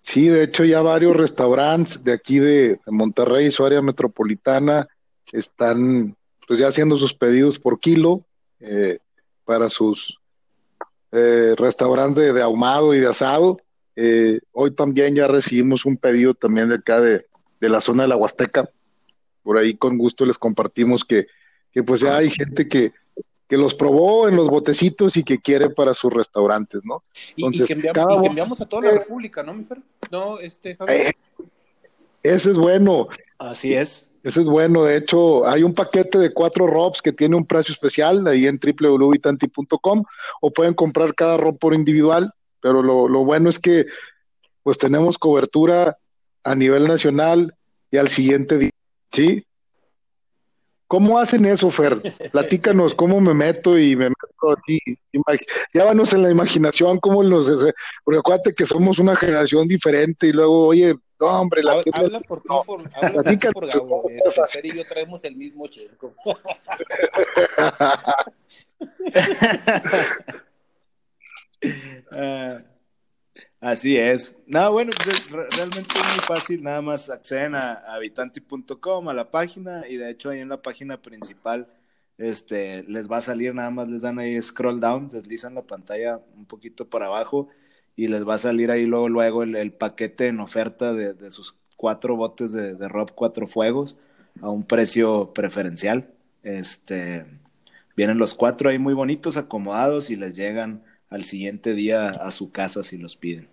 [0.00, 4.88] Sí, de hecho ya varios restaurantes de aquí de, Monterrey, su área metropolitana,
[5.32, 6.16] están
[6.46, 8.24] pues ya haciendo sus pedidos por kilo
[8.60, 9.00] eh,
[9.44, 10.18] para sus
[11.12, 13.58] eh, restaurantes de, ahumado y de asado.
[14.52, 17.26] hoy también ya recibimos un pedido también de acá de,
[17.60, 18.70] de, la zona de la Huasteca.
[19.42, 21.26] Por ahí con gusto les compartimos que,
[21.70, 22.94] que pues ya hay gente que,
[23.48, 27.02] que los probó en los botecitos y que quiere para sus restaurantes, ¿no?
[27.34, 29.78] y, que enviamos, a toda la República, ¿no, mi Fer?
[30.10, 31.12] No, este, eh,
[32.22, 33.08] eso es bueno.
[33.38, 34.10] Así es.
[34.22, 34.84] Eso es bueno.
[34.84, 38.58] De hecho, hay un paquete de cuatro ROPs que tiene un precio especial ahí en
[38.58, 40.04] www.itanti.com
[40.40, 43.86] o pueden comprar cada ROP por individual, pero lo, lo bueno es que
[44.62, 45.96] pues tenemos cobertura
[46.44, 47.54] a nivel nacional
[47.90, 48.70] y al siguiente día,
[49.10, 49.44] ¿sí?
[50.88, 52.00] ¿Cómo hacen eso, Fer?
[52.32, 54.80] Platícanos cómo me meto y me meto aquí.
[55.72, 57.46] Llévanos en la imaginación cómo los...
[58.02, 61.62] Porque acuérdate que somos una generación diferente y luego, oye, no, hombre...
[61.62, 63.22] La habla, por ti, por, habla
[63.52, 64.04] por Gabo.
[64.50, 66.14] Fer y yo traemos el mismo chico.
[66.24, 66.34] uh,
[73.60, 74.36] Así es.
[74.46, 76.62] No, bueno, pues, realmente es muy fácil.
[76.62, 81.02] Nada más acceden a, habitanti.com, a la página, y de hecho ahí en la página
[81.02, 81.68] principal
[82.18, 86.20] este, les va a salir, nada más les dan ahí scroll down, deslizan la pantalla
[86.36, 87.48] un poquito para abajo
[87.96, 92.16] y les va a salir ahí luego, luego el, paquete en oferta de, sus cuatro
[92.16, 93.96] botes de, de Rob Cuatro Fuegos
[94.40, 96.10] a un precio preferencial.
[96.42, 97.24] Este,
[97.96, 102.50] vienen los cuatro ahí muy bonitos, acomodados y les llegan al siguiente día a su
[102.52, 103.48] casa si los piden.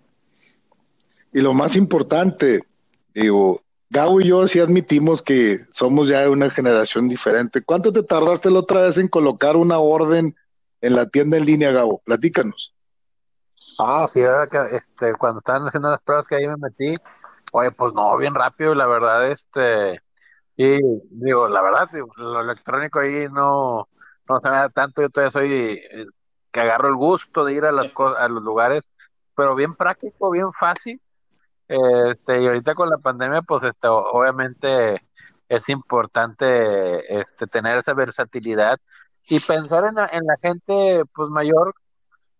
[1.32, 2.62] Y lo más importante,
[3.14, 7.62] digo, Gabo y yo sí admitimos que somos ya de una generación diferente.
[7.62, 10.34] ¿Cuánto te tardaste la otra vez en colocar una orden
[10.80, 12.02] en la tienda en línea, Gabo?
[12.04, 12.74] Platícanos.
[13.78, 16.96] Ah, sí, que este, cuando estaban haciendo las pruebas que ahí me metí,
[17.52, 20.00] oye, pues no, bien rápido, la verdad, este,
[20.56, 20.78] y
[21.10, 23.88] digo, la verdad, lo electrónico ahí no,
[24.28, 26.06] no se me da tanto, yo todavía soy eh,
[26.56, 28.82] que agarro el gusto de ir a las a los lugares,
[29.34, 31.00] pero bien práctico, bien fácil.
[31.68, 35.02] Este, y ahorita con la pandemia, pues este, obviamente
[35.50, 38.80] es importante este, tener esa versatilidad
[39.28, 41.74] y pensar en la, en la gente pues mayor.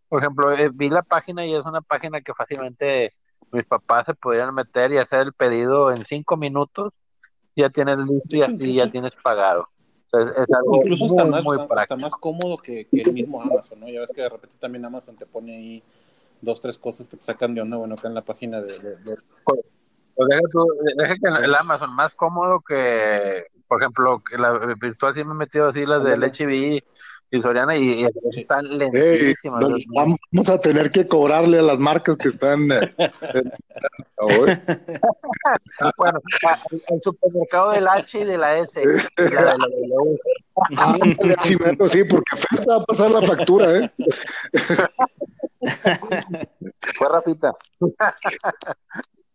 [0.09, 3.11] Por ejemplo, eh, vi la página y es una página que fácilmente
[3.53, 6.95] mis papás se podrían meter y hacer el pedido en cinco minutos,
[7.55, 9.69] ya tienes listo y, ya tienes pagado.
[10.13, 11.45] Es algo incluso está, más,
[11.99, 13.89] más cómodo que, el mismo Amazon, ¿no?
[13.89, 15.83] Ya ves que de repente también Amazon te pone ahí
[16.41, 18.75] dos, tres cosas que te sacan de onda, bueno, acá en la página de...
[19.45, 19.61] Pues,
[20.15, 20.29] pues
[20.97, 25.37] deja, que el Amazon más cómodo que, por ejemplo, que la virtual sí me he
[25.37, 26.83] metido así las de HB
[27.31, 28.07] y Soriana y,
[28.37, 29.63] están lentísimas.
[29.89, 32.71] vamos a tener que cobrarle a las marcas que están.
[32.71, 32.95] Eh,
[35.99, 36.21] bueno,
[36.89, 38.83] el supermercado del H y de la S.
[40.77, 40.97] Ah,
[41.41, 43.91] sí, porque falta va a pasar la factura, ¿eh?
[46.97, 47.53] Fue Rafita.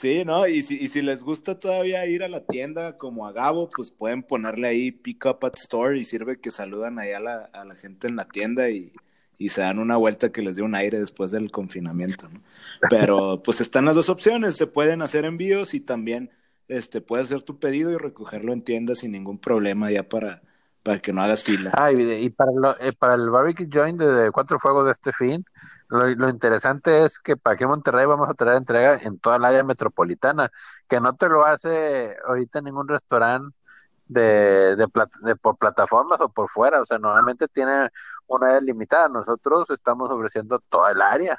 [0.00, 0.48] Sí, ¿no?
[0.48, 3.90] Y si, y si les gusta todavía ir a la tienda como a Gabo, pues
[3.90, 7.66] pueden ponerle ahí pick up at store y sirve que saludan ahí a la, a
[7.66, 8.94] la gente en la tienda y,
[9.36, 12.42] y se dan una vuelta que les dé un aire después del confinamiento, ¿no?
[12.88, 16.30] Pero pues están las dos opciones, se pueden hacer envíos y también
[16.68, 20.40] este puedes hacer tu pedido y recogerlo en tienda sin ningún problema ya para,
[20.90, 21.70] para que no hagas fila.
[21.72, 25.44] Ah, y, para, eh, para el barbecue joint de cuatro fuegos de este fin,
[25.88, 29.44] lo, interesante es que para aquí en Monterrey vamos a traer entrega en toda el
[29.44, 30.50] área metropolitana,
[30.88, 33.56] que no te lo hace ahorita ningún restaurante
[34.08, 37.88] de, de, por plataformas o por fuera, o sea, normalmente tiene
[38.26, 41.38] una área limitada, nosotros estamos ofreciendo toda el área.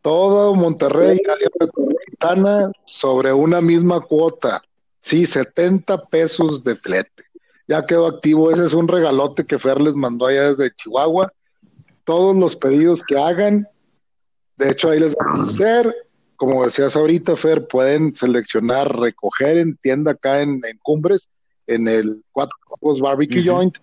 [0.00, 4.62] Todo Monterrey, área metropolitana, sobre una misma cuota,
[5.00, 7.29] sí, 70 pesos de flete.
[7.70, 11.32] Ya quedó activo, ese es un regalote que Fer les mandó allá desde Chihuahua
[12.02, 13.64] todos los pedidos que hagan.
[14.56, 15.94] De hecho, ahí les van a hacer.
[16.34, 21.28] Como decías ahorita, Fer, pueden seleccionar, recoger en tienda acá en, Cumbres,
[21.68, 23.76] en el Cuatro Copos Barbecue Joint,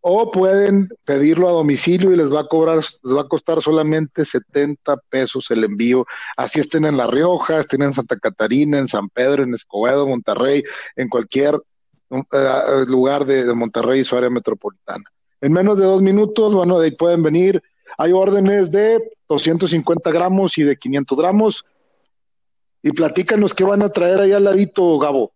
[0.00, 4.24] o pueden pedirlo a domicilio y les va a cobrar, les va a costar solamente
[4.24, 6.06] 70 pesos el envío.
[6.36, 10.64] Así estén en La Rioja, estén en Santa Catarina, en San Pedro, en Escobedo, Monterrey,
[10.96, 11.60] en cualquier
[12.10, 15.04] eh, lugar de, de Monterrey y su área metropolitana
[15.40, 17.62] en menos de dos minutos, bueno, de ahí pueden venir.
[17.98, 21.64] Hay órdenes de 250 gramos y de 500 gramos.
[22.82, 25.32] Y platícanos qué van a traer ahí al ladito, Gabo.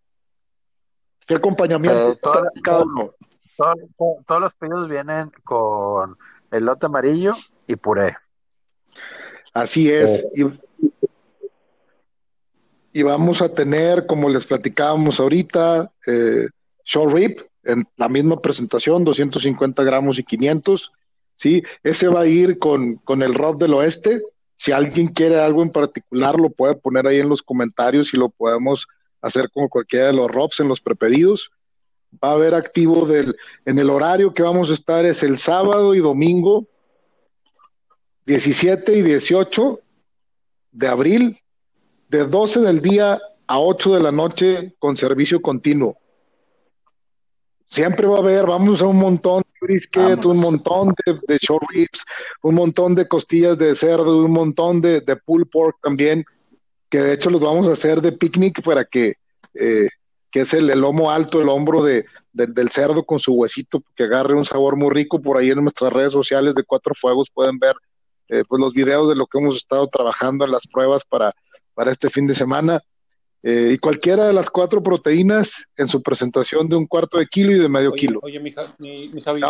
[1.26, 3.14] ¿Qué acompañamiento eh, cada uno?
[4.26, 6.18] todos los pedidos vienen con
[6.50, 7.34] elote amarillo
[7.66, 8.16] y puré.
[9.52, 10.24] Así es.
[10.36, 10.58] Eh.
[12.92, 16.48] Y, vamos a tener, como les platicábamos ahorita, eh,
[16.84, 20.92] short rib, en la misma presentación, 250 gramos y 500,
[21.32, 21.62] ¿sí?
[21.82, 24.22] Ese va a ir con, con el rock del oeste.
[24.54, 28.28] Si alguien quiere algo en particular, lo puede poner ahí en los comentarios y lo
[28.28, 28.86] podemos
[29.20, 31.50] hacer con cualquiera de los ROPs en los prepedidos.
[32.22, 35.94] Va a haber activo del, en el horario que vamos a estar es el sábado
[35.94, 36.68] y domingo,
[38.26, 39.80] 17 y 18
[40.72, 41.38] de abril,
[42.08, 45.96] de 12 del día a 8 de la noche con servicio continuo.
[47.74, 52.04] Siempre va a haber, vamos a un montón de brisket, un montón de, short ribs,
[52.44, 56.24] un montón de costillas de cerdo, un montón de, de pulled pork también,
[56.88, 59.14] que de hecho los vamos a hacer de picnic para que,
[59.54, 59.88] eh,
[60.30, 64.34] que es el, lomo alto, el hombro de, del cerdo con su huesito, que agarre
[64.34, 65.20] un sabor muy rico.
[65.20, 67.74] Por ahí en nuestras redes sociales de Cuatro Fuegos pueden ver
[68.28, 71.34] eh, pues los videos de lo que hemos estado trabajando en las pruebas para,
[71.74, 72.80] para este fin de semana.
[73.46, 77.52] Eh, y cualquiera de las cuatro proteínas en su presentación de un cuarto de kilo
[77.52, 78.20] y de medio kilo.
[78.22, 79.42] Oye, mi, mi, Javi.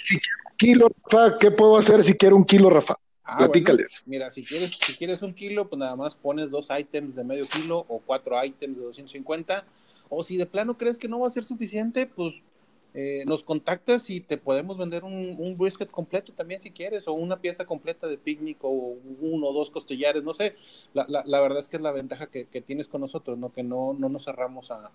[0.00, 0.18] si
[0.56, 2.96] kilo, Rafa, ¿qué puedo hacer si quiero un kilo, Rafa?
[3.22, 4.00] Ah, Platícales.
[4.06, 7.44] mira, si quieres, si quieres un kilo, pues nada más pones dos ítems de medio
[7.46, 9.62] kilo o cuatro ítems de 250.
[10.08, 12.34] O si de plano crees que no va a ser suficiente, pues
[12.94, 17.40] eh, nos contactas y te podemos vender un, brisket completo también si quieres, o una
[17.40, 20.56] pieza completa de picnic, o uno o dos costillares, no sé.
[20.92, 23.50] La, la, verdad es que es la ventaja que, tienes con nosotros, ¿no?
[23.50, 24.90] Que no, no nos cerramos a,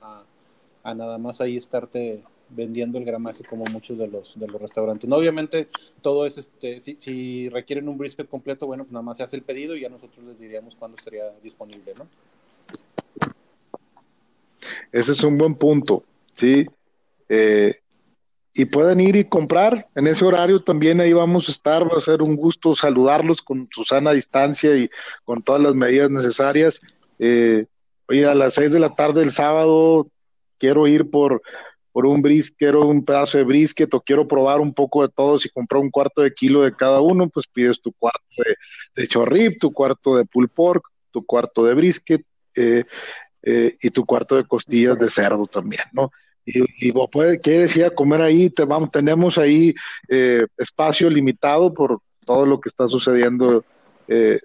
[0.84, 5.10] a, nada más ahí estarte vendiendo el gramaje como muchos de los, de los restaurantes.
[5.10, 5.68] No, obviamente
[6.02, 9.36] todo es, este, si, si requieren un brisket completo, bueno, pues nada más se hace
[9.36, 12.08] el pedido y ya nosotros les diríamos cuándo estaría disponible, ¿no?
[14.92, 16.66] Ese es un buen punto, ¿sí?
[17.28, 17.82] Eh,
[18.58, 19.88] y pueden ir y comprar.
[19.94, 23.70] En ese horario también ahí vamos a estar, va a ser un gusto saludarlos con
[23.72, 24.90] su sana distancia y
[25.24, 26.80] con todas las medidas necesarias.
[27.20, 27.68] Eh,
[28.10, 30.08] oye, a las seis de la tarde del sábado
[30.58, 31.44] quiero ir por,
[31.92, 35.46] por un brisket, quiero un pedazo de brisket o quiero probar un poco de todos
[35.46, 38.56] y comprar un cuarto de kilo de cada uno, pues pides tu cuarto de,
[39.00, 42.22] de chorrip, tu cuarto de pulled pork, tu cuarto de brisket.
[42.56, 42.84] Eh,
[43.44, 46.12] eh, y tu cuarto de costillas de cerdo también, ¿no?
[46.50, 49.74] Y, vos puedes, quieres ir a comer ahí, te vamos, tenemos ahí
[50.08, 53.66] eh, espacio limitado por todo lo que está sucediendo
[54.08, 54.40] eh,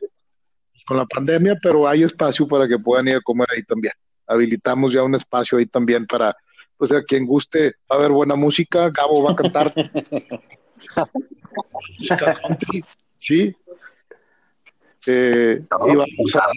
[0.84, 3.92] con la pandemia, pero hay espacio para que puedan ir a comer ahí también.
[4.26, 6.34] Habilitamos ya un espacio ahí también para,
[6.76, 9.72] pues a quien guste, va a haber buena música, Gabo va a cantar.
[13.16, 13.54] sí.
[15.06, 16.50] Eh, y vamos a,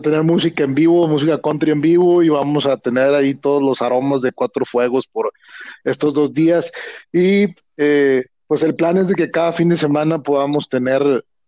[0.00, 3.80] tener música en vivo, música country en vivo y vamos a tener ahí todos los
[3.80, 5.32] aromas de Cuatro Fuegos por
[5.84, 6.70] estos dos días.
[7.12, 11.02] Y eh, pues el plan es de que cada fin de semana podamos tener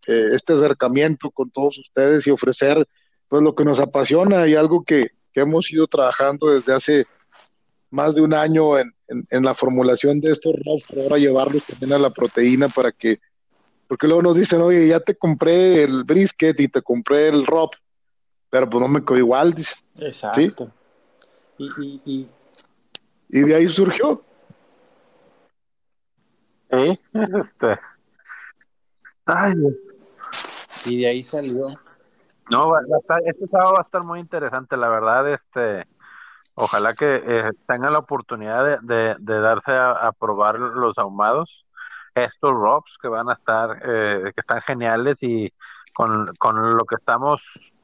[0.07, 2.87] eh, este acercamiento con todos ustedes y ofrecer
[3.29, 7.07] pues lo que nos apasiona y algo que, hemos ido trabajando desde hace
[7.89, 11.99] más de un año en, en, la formulación de estos ROPs, ahora llevarlos también a
[11.99, 13.21] la proteína para que,
[13.87, 17.73] porque luego nos dicen, oye, ya te compré el brisket y te compré el ROP,
[18.51, 19.75] pero pues no me quedó igual, dice.
[19.99, 20.71] Exacto.
[21.57, 22.31] Y, y, y...
[23.29, 24.23] y de ahí surgió.
[26.71, 26.97] ¿Eh?
[27.41, 27.79] Este.
[29.27, 29.55] Ay,
[30.85, 31.69] y de ahí salió.
[32.51, 32.73] No,
[33.25, 35.87] este sábado va a estar muy interesante, la verdad, este,
[36.55, 41.65] ojalá que eh, tengan la oportunidad de, de, darse a, probar los ahumados,
[42.15, 45.53] estos ROPs que van a estar, eh, que están geniales y
[45.95, 47.79] con, con, lo que estamos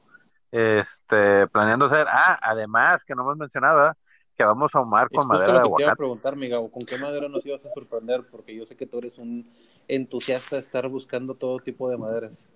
[0.51, 2.07] este, planeando hacer.
[2.09, 3.93] Ah, además, que no hemos mencionado,
[4.35, 5.77] que vamos a ahumar con madera de aguacate.
[5.77, 8.25] Te iba a preguntar, Miguel, ¿con qué madera nos ibas a sorprender?
[8.29, 9.49] Porque yo sé que tú eres un
[9.87, 12.49] entusiasta de estar buscando todo tipo de maderas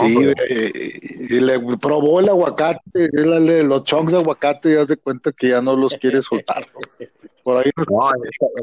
[0.00, 5.50] sí, eh, y le probó el aguacate, los chunks de aguacate y hace cuenta que
[5.50, 6.66] ya no los quiere soltar.
[7.44, 8.10] Por ahí no,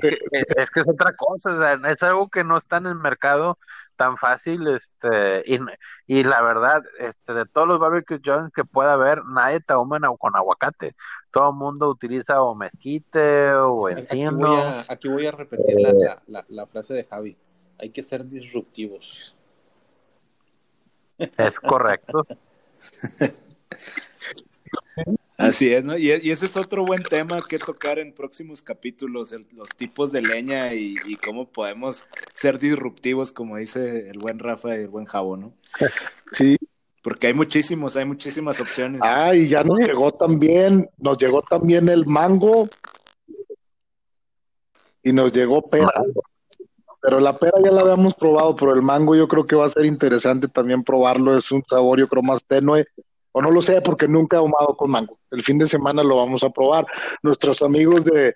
[0.01, 3.57] es, que, es, otra cosa, es algo que no está en el mercado
[4.03, 5.57] tan fácil, este, y,
[6.07, 9.73] y la verdad, este, de todos los barbecue joints que pueda haber, nadie te
[10.19, 10.93] con aguacate.
[11.31, 14.57] Todo el mundo utiliza o mezquite o encino.
[14.57, 17.37] Aquí, aquí voy a, repetir la, la, la frase de Javi.
[17.79, 19.37] Hay que ser disruptivos.
[21.17, 22.27] Es correcto.
[25.37, 25.97] Así es, ¿no?
[25.97, 30.73] Y, ese es otro buen tema que tocar en próximos capítulos, los tipos de leña
[30.73, 35.53] y, cómo podemos ser disruptivos, como dice el buen Rafa y el buen Jabo, ¿no?
[36.31, 36.57] Sí.
[37.01, 39.01] Porque hay muchísimos, hay muchísimas opciones.
[39.03, 42.69] Ah, y ya nos llegó también, nos llegó también el mango
[45.01, 45.91] y nos llegó pera.
[47.01, 49.69] Pero la pera ya la habíamos probado, pero el mango yo creo que va a
[49.69, 51.35] ser interesante también probarlo.
[51.35, 52.87] Es un sabor, yo creo, más tenue.
[53.33, 55.19] O no lo sé, porque nunca he ahumado con mango.
[55.31, 56.85] El fin de semana lo vamos a probar.
[57.21, 58.33] Nuestros amigos de,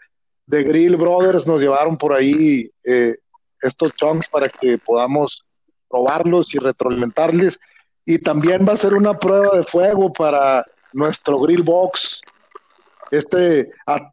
[0.47, 3.15] de Grill Brothers nos llevaron por ahí eh,
[3.61, 5.45] estos chunks para que podamos
[5.87, 7.57] probarlos y retroalimentarles.
[8.05, 12.21] Y también va a ser una prueba de fuego para nuestro Grill Box,
[13.11, 13.71] este,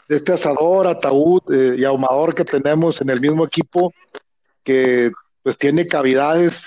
[0.08, 3.92] este asador, ataúd eh, y ahumador que tenemos en el mismo equipo
[4.62, 5.10] que
[5.42, 6.66] pues tiene cavidades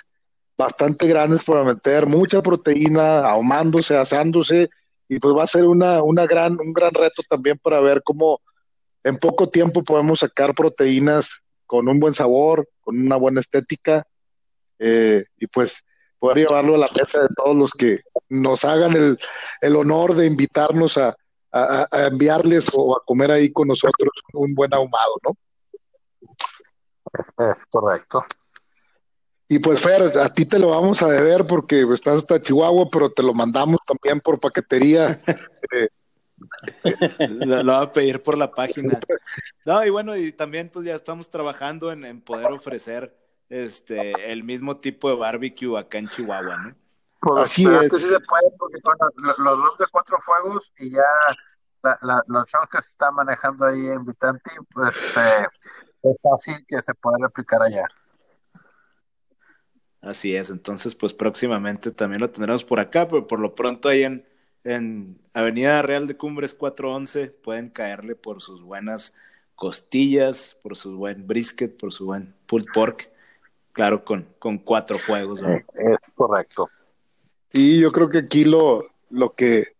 [0.57, 4.69] bastante grandes para meter mucha proteína, ahumándose, asándose,
[5.07, 8.41] y pues va a ser una, una gran, un gran reto también para ver cómo
[9.03, 11.29] en poco tiempo podemos sacar proteínas
[11.65, 14.05] con un buen sabor, con una buena estética,
[14.79, 15.77] eh, y pues
[16.19, 19.17] poder llevarlo a la mesa de todos los que nos hagan el,
[19.61, 21.15] el honor de invitarnos a,
[21.51, 25.37] a, a, enviarles o a comer ahí con nosotros un buen ahumado, ¿no?
[27.51, 28.23] Es correcto.
[29.49, 33.09] Y pues Fer, a ti te lo vamos a deber porque estás hasta Chihuahua, pero
[33.09, 35.19] te lo mandamos también por paquetería.
[37.19, 38.99] lo, lo, voy a pedir por la página.
[39.65, 43.15] No, y bueno, y también pues ya estamos trabajando en, poder ofrecer
[43.49, 46.75] este el mismo tipo de barbecue acá en Chihuahua, ¿no?
[47.21, 47.91] Pues Así es.
[47.91, 51.01] sí se puede porque con los, los de cuatro fuegos y ya
[52.01, 55.47] la, los shows que se están manejando ahí en Vitanti, pues este,
[56.03, 57.87] es fácil que se pueda replicar allá.
[60.07, 64.03] Así es, entonces pues próximamente también lo tendremos por acá, pero por lo pronto ahí
[64.03, 64.25] en,
[64.63, 69.13] en Avenida Real de Cumbres 411 pueden caerle por sus buenas
[69.55, 73.11] costillas, por su buen brisket, por su buen pulled pork,
[73.73, 75.41] claro, con, con cuatro fuegos.
[75.41, 76.69] Es correcto.
[77.51, 79.75] Sí, yo creo que aquí lo, lo que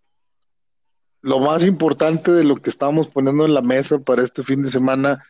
[1.22, 4.70] lo más importante de lo que estamos poniendo en la mesa para este fin de
[4.70, 5.24] semana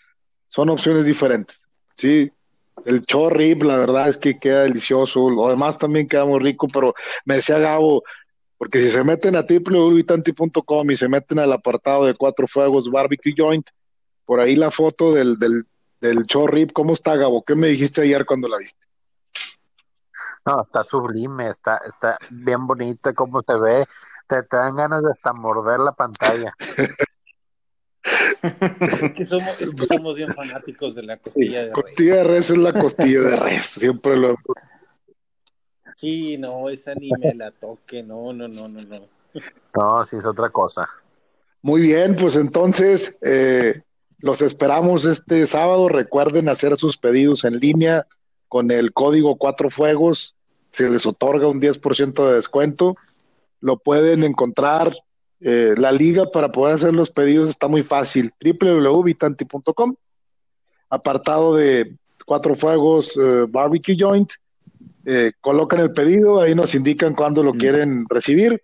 [0.47, 1.61] son opciones diferentes.
[1.93, 2.31] Sí,
[2.85, 6.93] el chorrip, la verdad es que queda delicioso, lo demás también queda muy rico, pero
[7.25, 8.03] me decía Gabo,
[8.57, 13.33] porque si se meten a www.tanti.com y se meten al apartado de Cuatro Fuegos Barbecue
[13.35, 13.65] Joint,
[14.25, 15.65] por ahí la foto del, del,
[16.01, 17.43] del chorrip, ¿cómo está Gabo?
[17.43, 18.87] ¿Qué me dijiste ayer cuando la viste?
[20.45, 23.85] No, está sublime, está, está bien bonita cómo se ve.
[24.27, 26.53] Te, te dan ganas de hasta morder la pantalla.
[29.01, 31.73] es, que somos, es que somos bien fanáticos de la costilla de res.
[31.73, 34.35] Costilla de res es la costilla de res, siempre lo
[35.97, 39.01] Sí, no, esa ni me la toque, no, no, no, no, no.
[39.75, 40.87] No, sí es otra cosa.
[41.63, 43.81] Muy bien, pues entonces eh,
[44.19, 45.89] los esperamos este sábado.
[45.89, 48.05] Recuerden hacer sus pedidos en línea
[48.47, 50.35] con el código Cuatro Fuegos.
[50.69, 52.95] Se les otorga un 10% de descuento.
[53.59, 54.95] Lo pueden encontrar.
[55.39, 58.31] Eh, la liga para poder hacer los pedidos está muy fácil.
[58.41, 59.95] www.vitanti.com.
[60.89, 64.29] Apartado de Cuatro Fuegos eh, Barbecue Joint.
[65.05, 68.61] Eh, colocan el pedido, ahí nos indican cuándo lo quieren recibir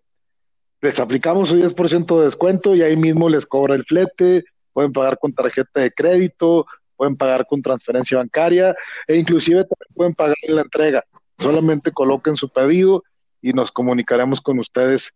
[0.84, 4.44] les aplicamos un 10% de descuento y ahí mismo les cobra el flete,
[4.74, 6.66] pueden pagar con tarjeta de crédito,
[6.98, 8.76] pueden pagar con transferencia bancaria
[9.08, 11.02] e inclusive también pueden pagar en la entrega.
[11.38, 13.02] Solamente coloquen su pedido
[13.42, 15.10] y nos comunicaremos con ustedes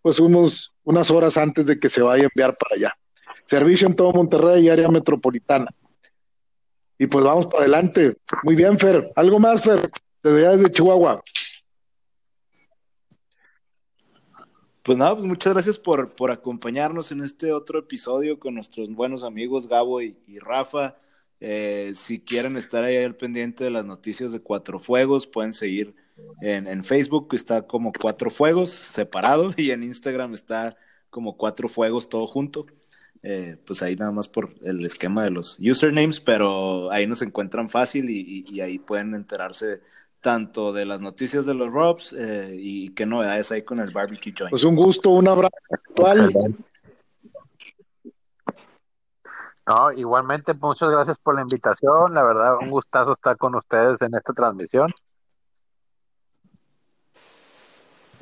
[0.00, 2.94] pues unos, unas horas antes de que se vaya a enviar para allá.
[3.44, 5.68] Servicio en todo Monterrey y área metropolitana.
[6.98, 8.16] Y pues vamos para adelante.
[8.44, 9.12] Muy bien, Fer.
[9.16, 9.80] ¿Algo más, Fer?
[10.22, 11.22] Desde Chihuahua.
[14.82, 19.24] Pues nada, pues muchas gracias por, por acompañarnos en este otro episodio con nuestros buenos
[19.24, 20.98] amigos Gabo y, Rafa.
[21.40, 25.94] Eh, si quieren estar ahí al pendiente de las noticias de Cuatro Fuegos, pueden seguir
[26.40, 30.76] en, en, Facebook, está como Cuatro Fuegos separado, y en Instagram está
[31.10, 32.66] como Cuatro Fuegos todo junto.
[33.22, 37.70] Eh, pues ahí nada más por el esquema de los usernames, pero ahí nos encuentran
[37.70, 39.80] fácil y, y ahí pueden enterarse
[40.24, 44.32] tanto de las noticias de los Robs eh, y qué novedades hay con el barbecue
[44.36, 44.50] joint.
[44.50, 45.50] Pues un gusto, un abrazo
[49.66, 52.14] No, igualmente, muchas gracias por la invitación.
[52.14, 54.88] La verdad, un gustazo estar con ustedes en esta transmisión.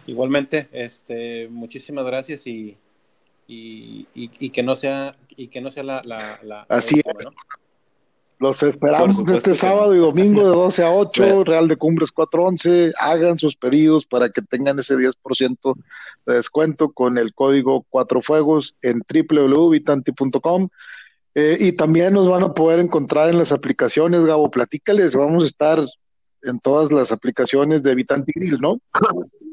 [0.06, 2.76] Igualmente, este, muchísimas gracias y,
[3.46, 7.26] y, y, que no sea y que no sea la, la, Así es.
[8.38, 12.92] Los esperamos este sábado y domingo de 12 a 8, Real de Cumbres 411.
[12.98, 15.76] Hagan sus pedidos para que tengan ese 10%
[16.26, 20.68] de descuento con el código Cuatro Fuegos en www.vitanti.com.
[21.36, 25.46] Eh, y también nos van a poder encontrar en las aplicaciones, Gabo, platícales, vamos a
[25.46, 25.84] estar
[26.42, 28.80] en todas las aplicaciones de Vitanti Grill, ¿no?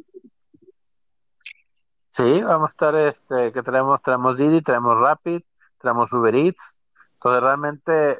[2.20, 5.42] Sí, vamos a estar, este, que tenemos, tenemos Didi, tenemos Rapid,
[5.80, 6.82] tenemos Uber Eats,
[7.14, 8.20] entonces realmente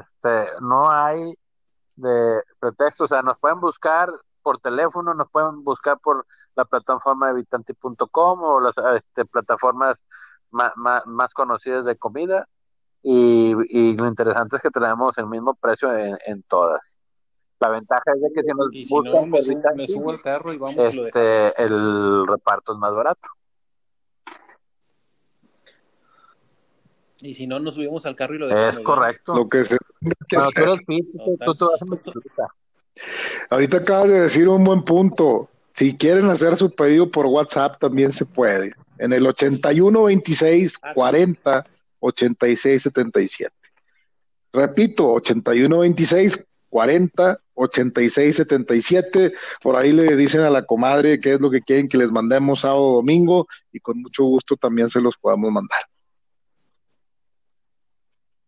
[0.00, 1.32] este, no hay
[1.94, 4.10] de pretexto, o sea, nos pueden buscar
[4.42, 6.26] por teléfono, nos pueden buscar por
[6.56, 10.04] la plataforma de Vitanti.com o las este, plataformas
[10.50, 12.48] más, conocidas de comida.
[13.00, 16.98] Y, lo interesante es que tenemos el mismo precio en, todas.
[17.58, 19.30] La ventaja es de que si nos buscan
[19.76, 23.28] me, subo, el carro y vamos este, el reparto es más barato.
[27.22, 28.76] Y si no, nos subimos al carro y lo dejamos.
[28.76, 29.34] Es correcto.
[29.34, 29.76] Lo que se...
[33.50, 35.48] Ahorita acabas de decir un buen punto.
[35.72, 38.72] Si quieren hacer su pedido por WhatsApp, también se puede.
[38.98, 41.64] En el 81 26 40
[42.00, 43.52] 86 77.
[44.52, 46.38] Repito, 81 26
[46.76, 49.32] 40 86 77.
[49.62, 52.58] Por ahí le dicen a la comadre qué es lo que quieren que les mandemos
[52.58, 55.80] sábado o domingo y con mucho gusto también se los podamos mandar.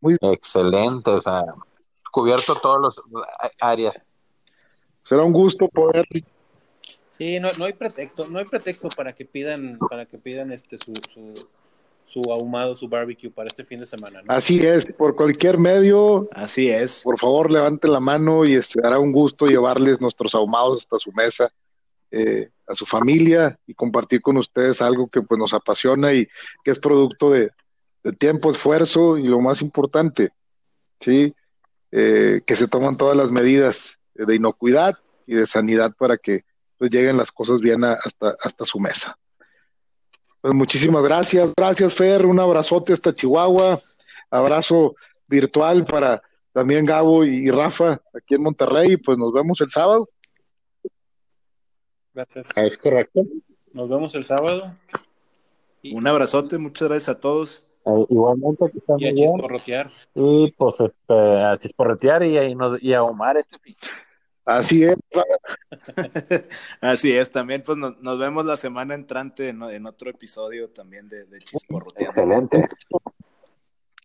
[0.03, 1.43] Muy excelente, o sea,
[2.13, 3.95] cubierto todas las áreas.
[5.09, 6.05] Será un gusto poder.
[7.13, 10.77] Sí, no, no hay pretexto, no hay pretexto para que pidan, para que pidan este
[10.77, 11.49] su, su,
[12.31, 14.23] ahumado, su barbecue para este fin de semana.
[14.29, 16.29] Así es, por cualquier medio.
[16.33, 17.03] Así es.
[17.03, 21.51] Por favor, levante la mano y será un gusto llevarles nuestros ahumados hasta su mesa.
[22.11, 26.27] Eh, a su familia y compartir con ustedes algo que pues nos apasiona y
[26.63, 27.51] que es producto de,
[28.05, 30.31] de tiempo, esfuerzo y lo más importante,
[31.01, 31.35] ¿sí?
[31.91, 36.45] Eh, que se toman todas las medidas de inocuidad y de sanidad para que
[36.77, 39.19] pues, lleguen las cosas bien hasta, hasta su mesa.
[40.41, 43.81] Pues muchísimas gracias, gracias Fer, un abrazote hasta Chihuahua,
[44.31, 44.95] abrazo
[45.27, 46.23] virtual para
[46.53, 50.09] también Gabo y Rafa aquí en Monterrey, pues nos vemos el sábado.
[52.15, 52.49] Gracias.
[52.57, 53.23] Es correcto.
[53.73, 54.75] Nos vemos el sábado.
[55.93, 57.65] Un abrazote, muchas gracias a todos.
[57.87, 59.91] Eh, igualmente que y a chisporrotear.
[60.15, 63.77] Y pues este, a chisporrotear y, y, y a ahumar este fin.
[64.49, 64.97] Así es.
[66.81, 71.37] Así es, también pues nos, vemos la semana entrante en, otro episodio también de, de
[71.99, 72.67] Excelente.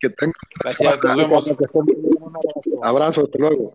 [0.01, 0.33] Que tengan.
[0.59, 1.49] Gracias, nos vemos.
[2.81, 3.73] Abrazo, hasta luego.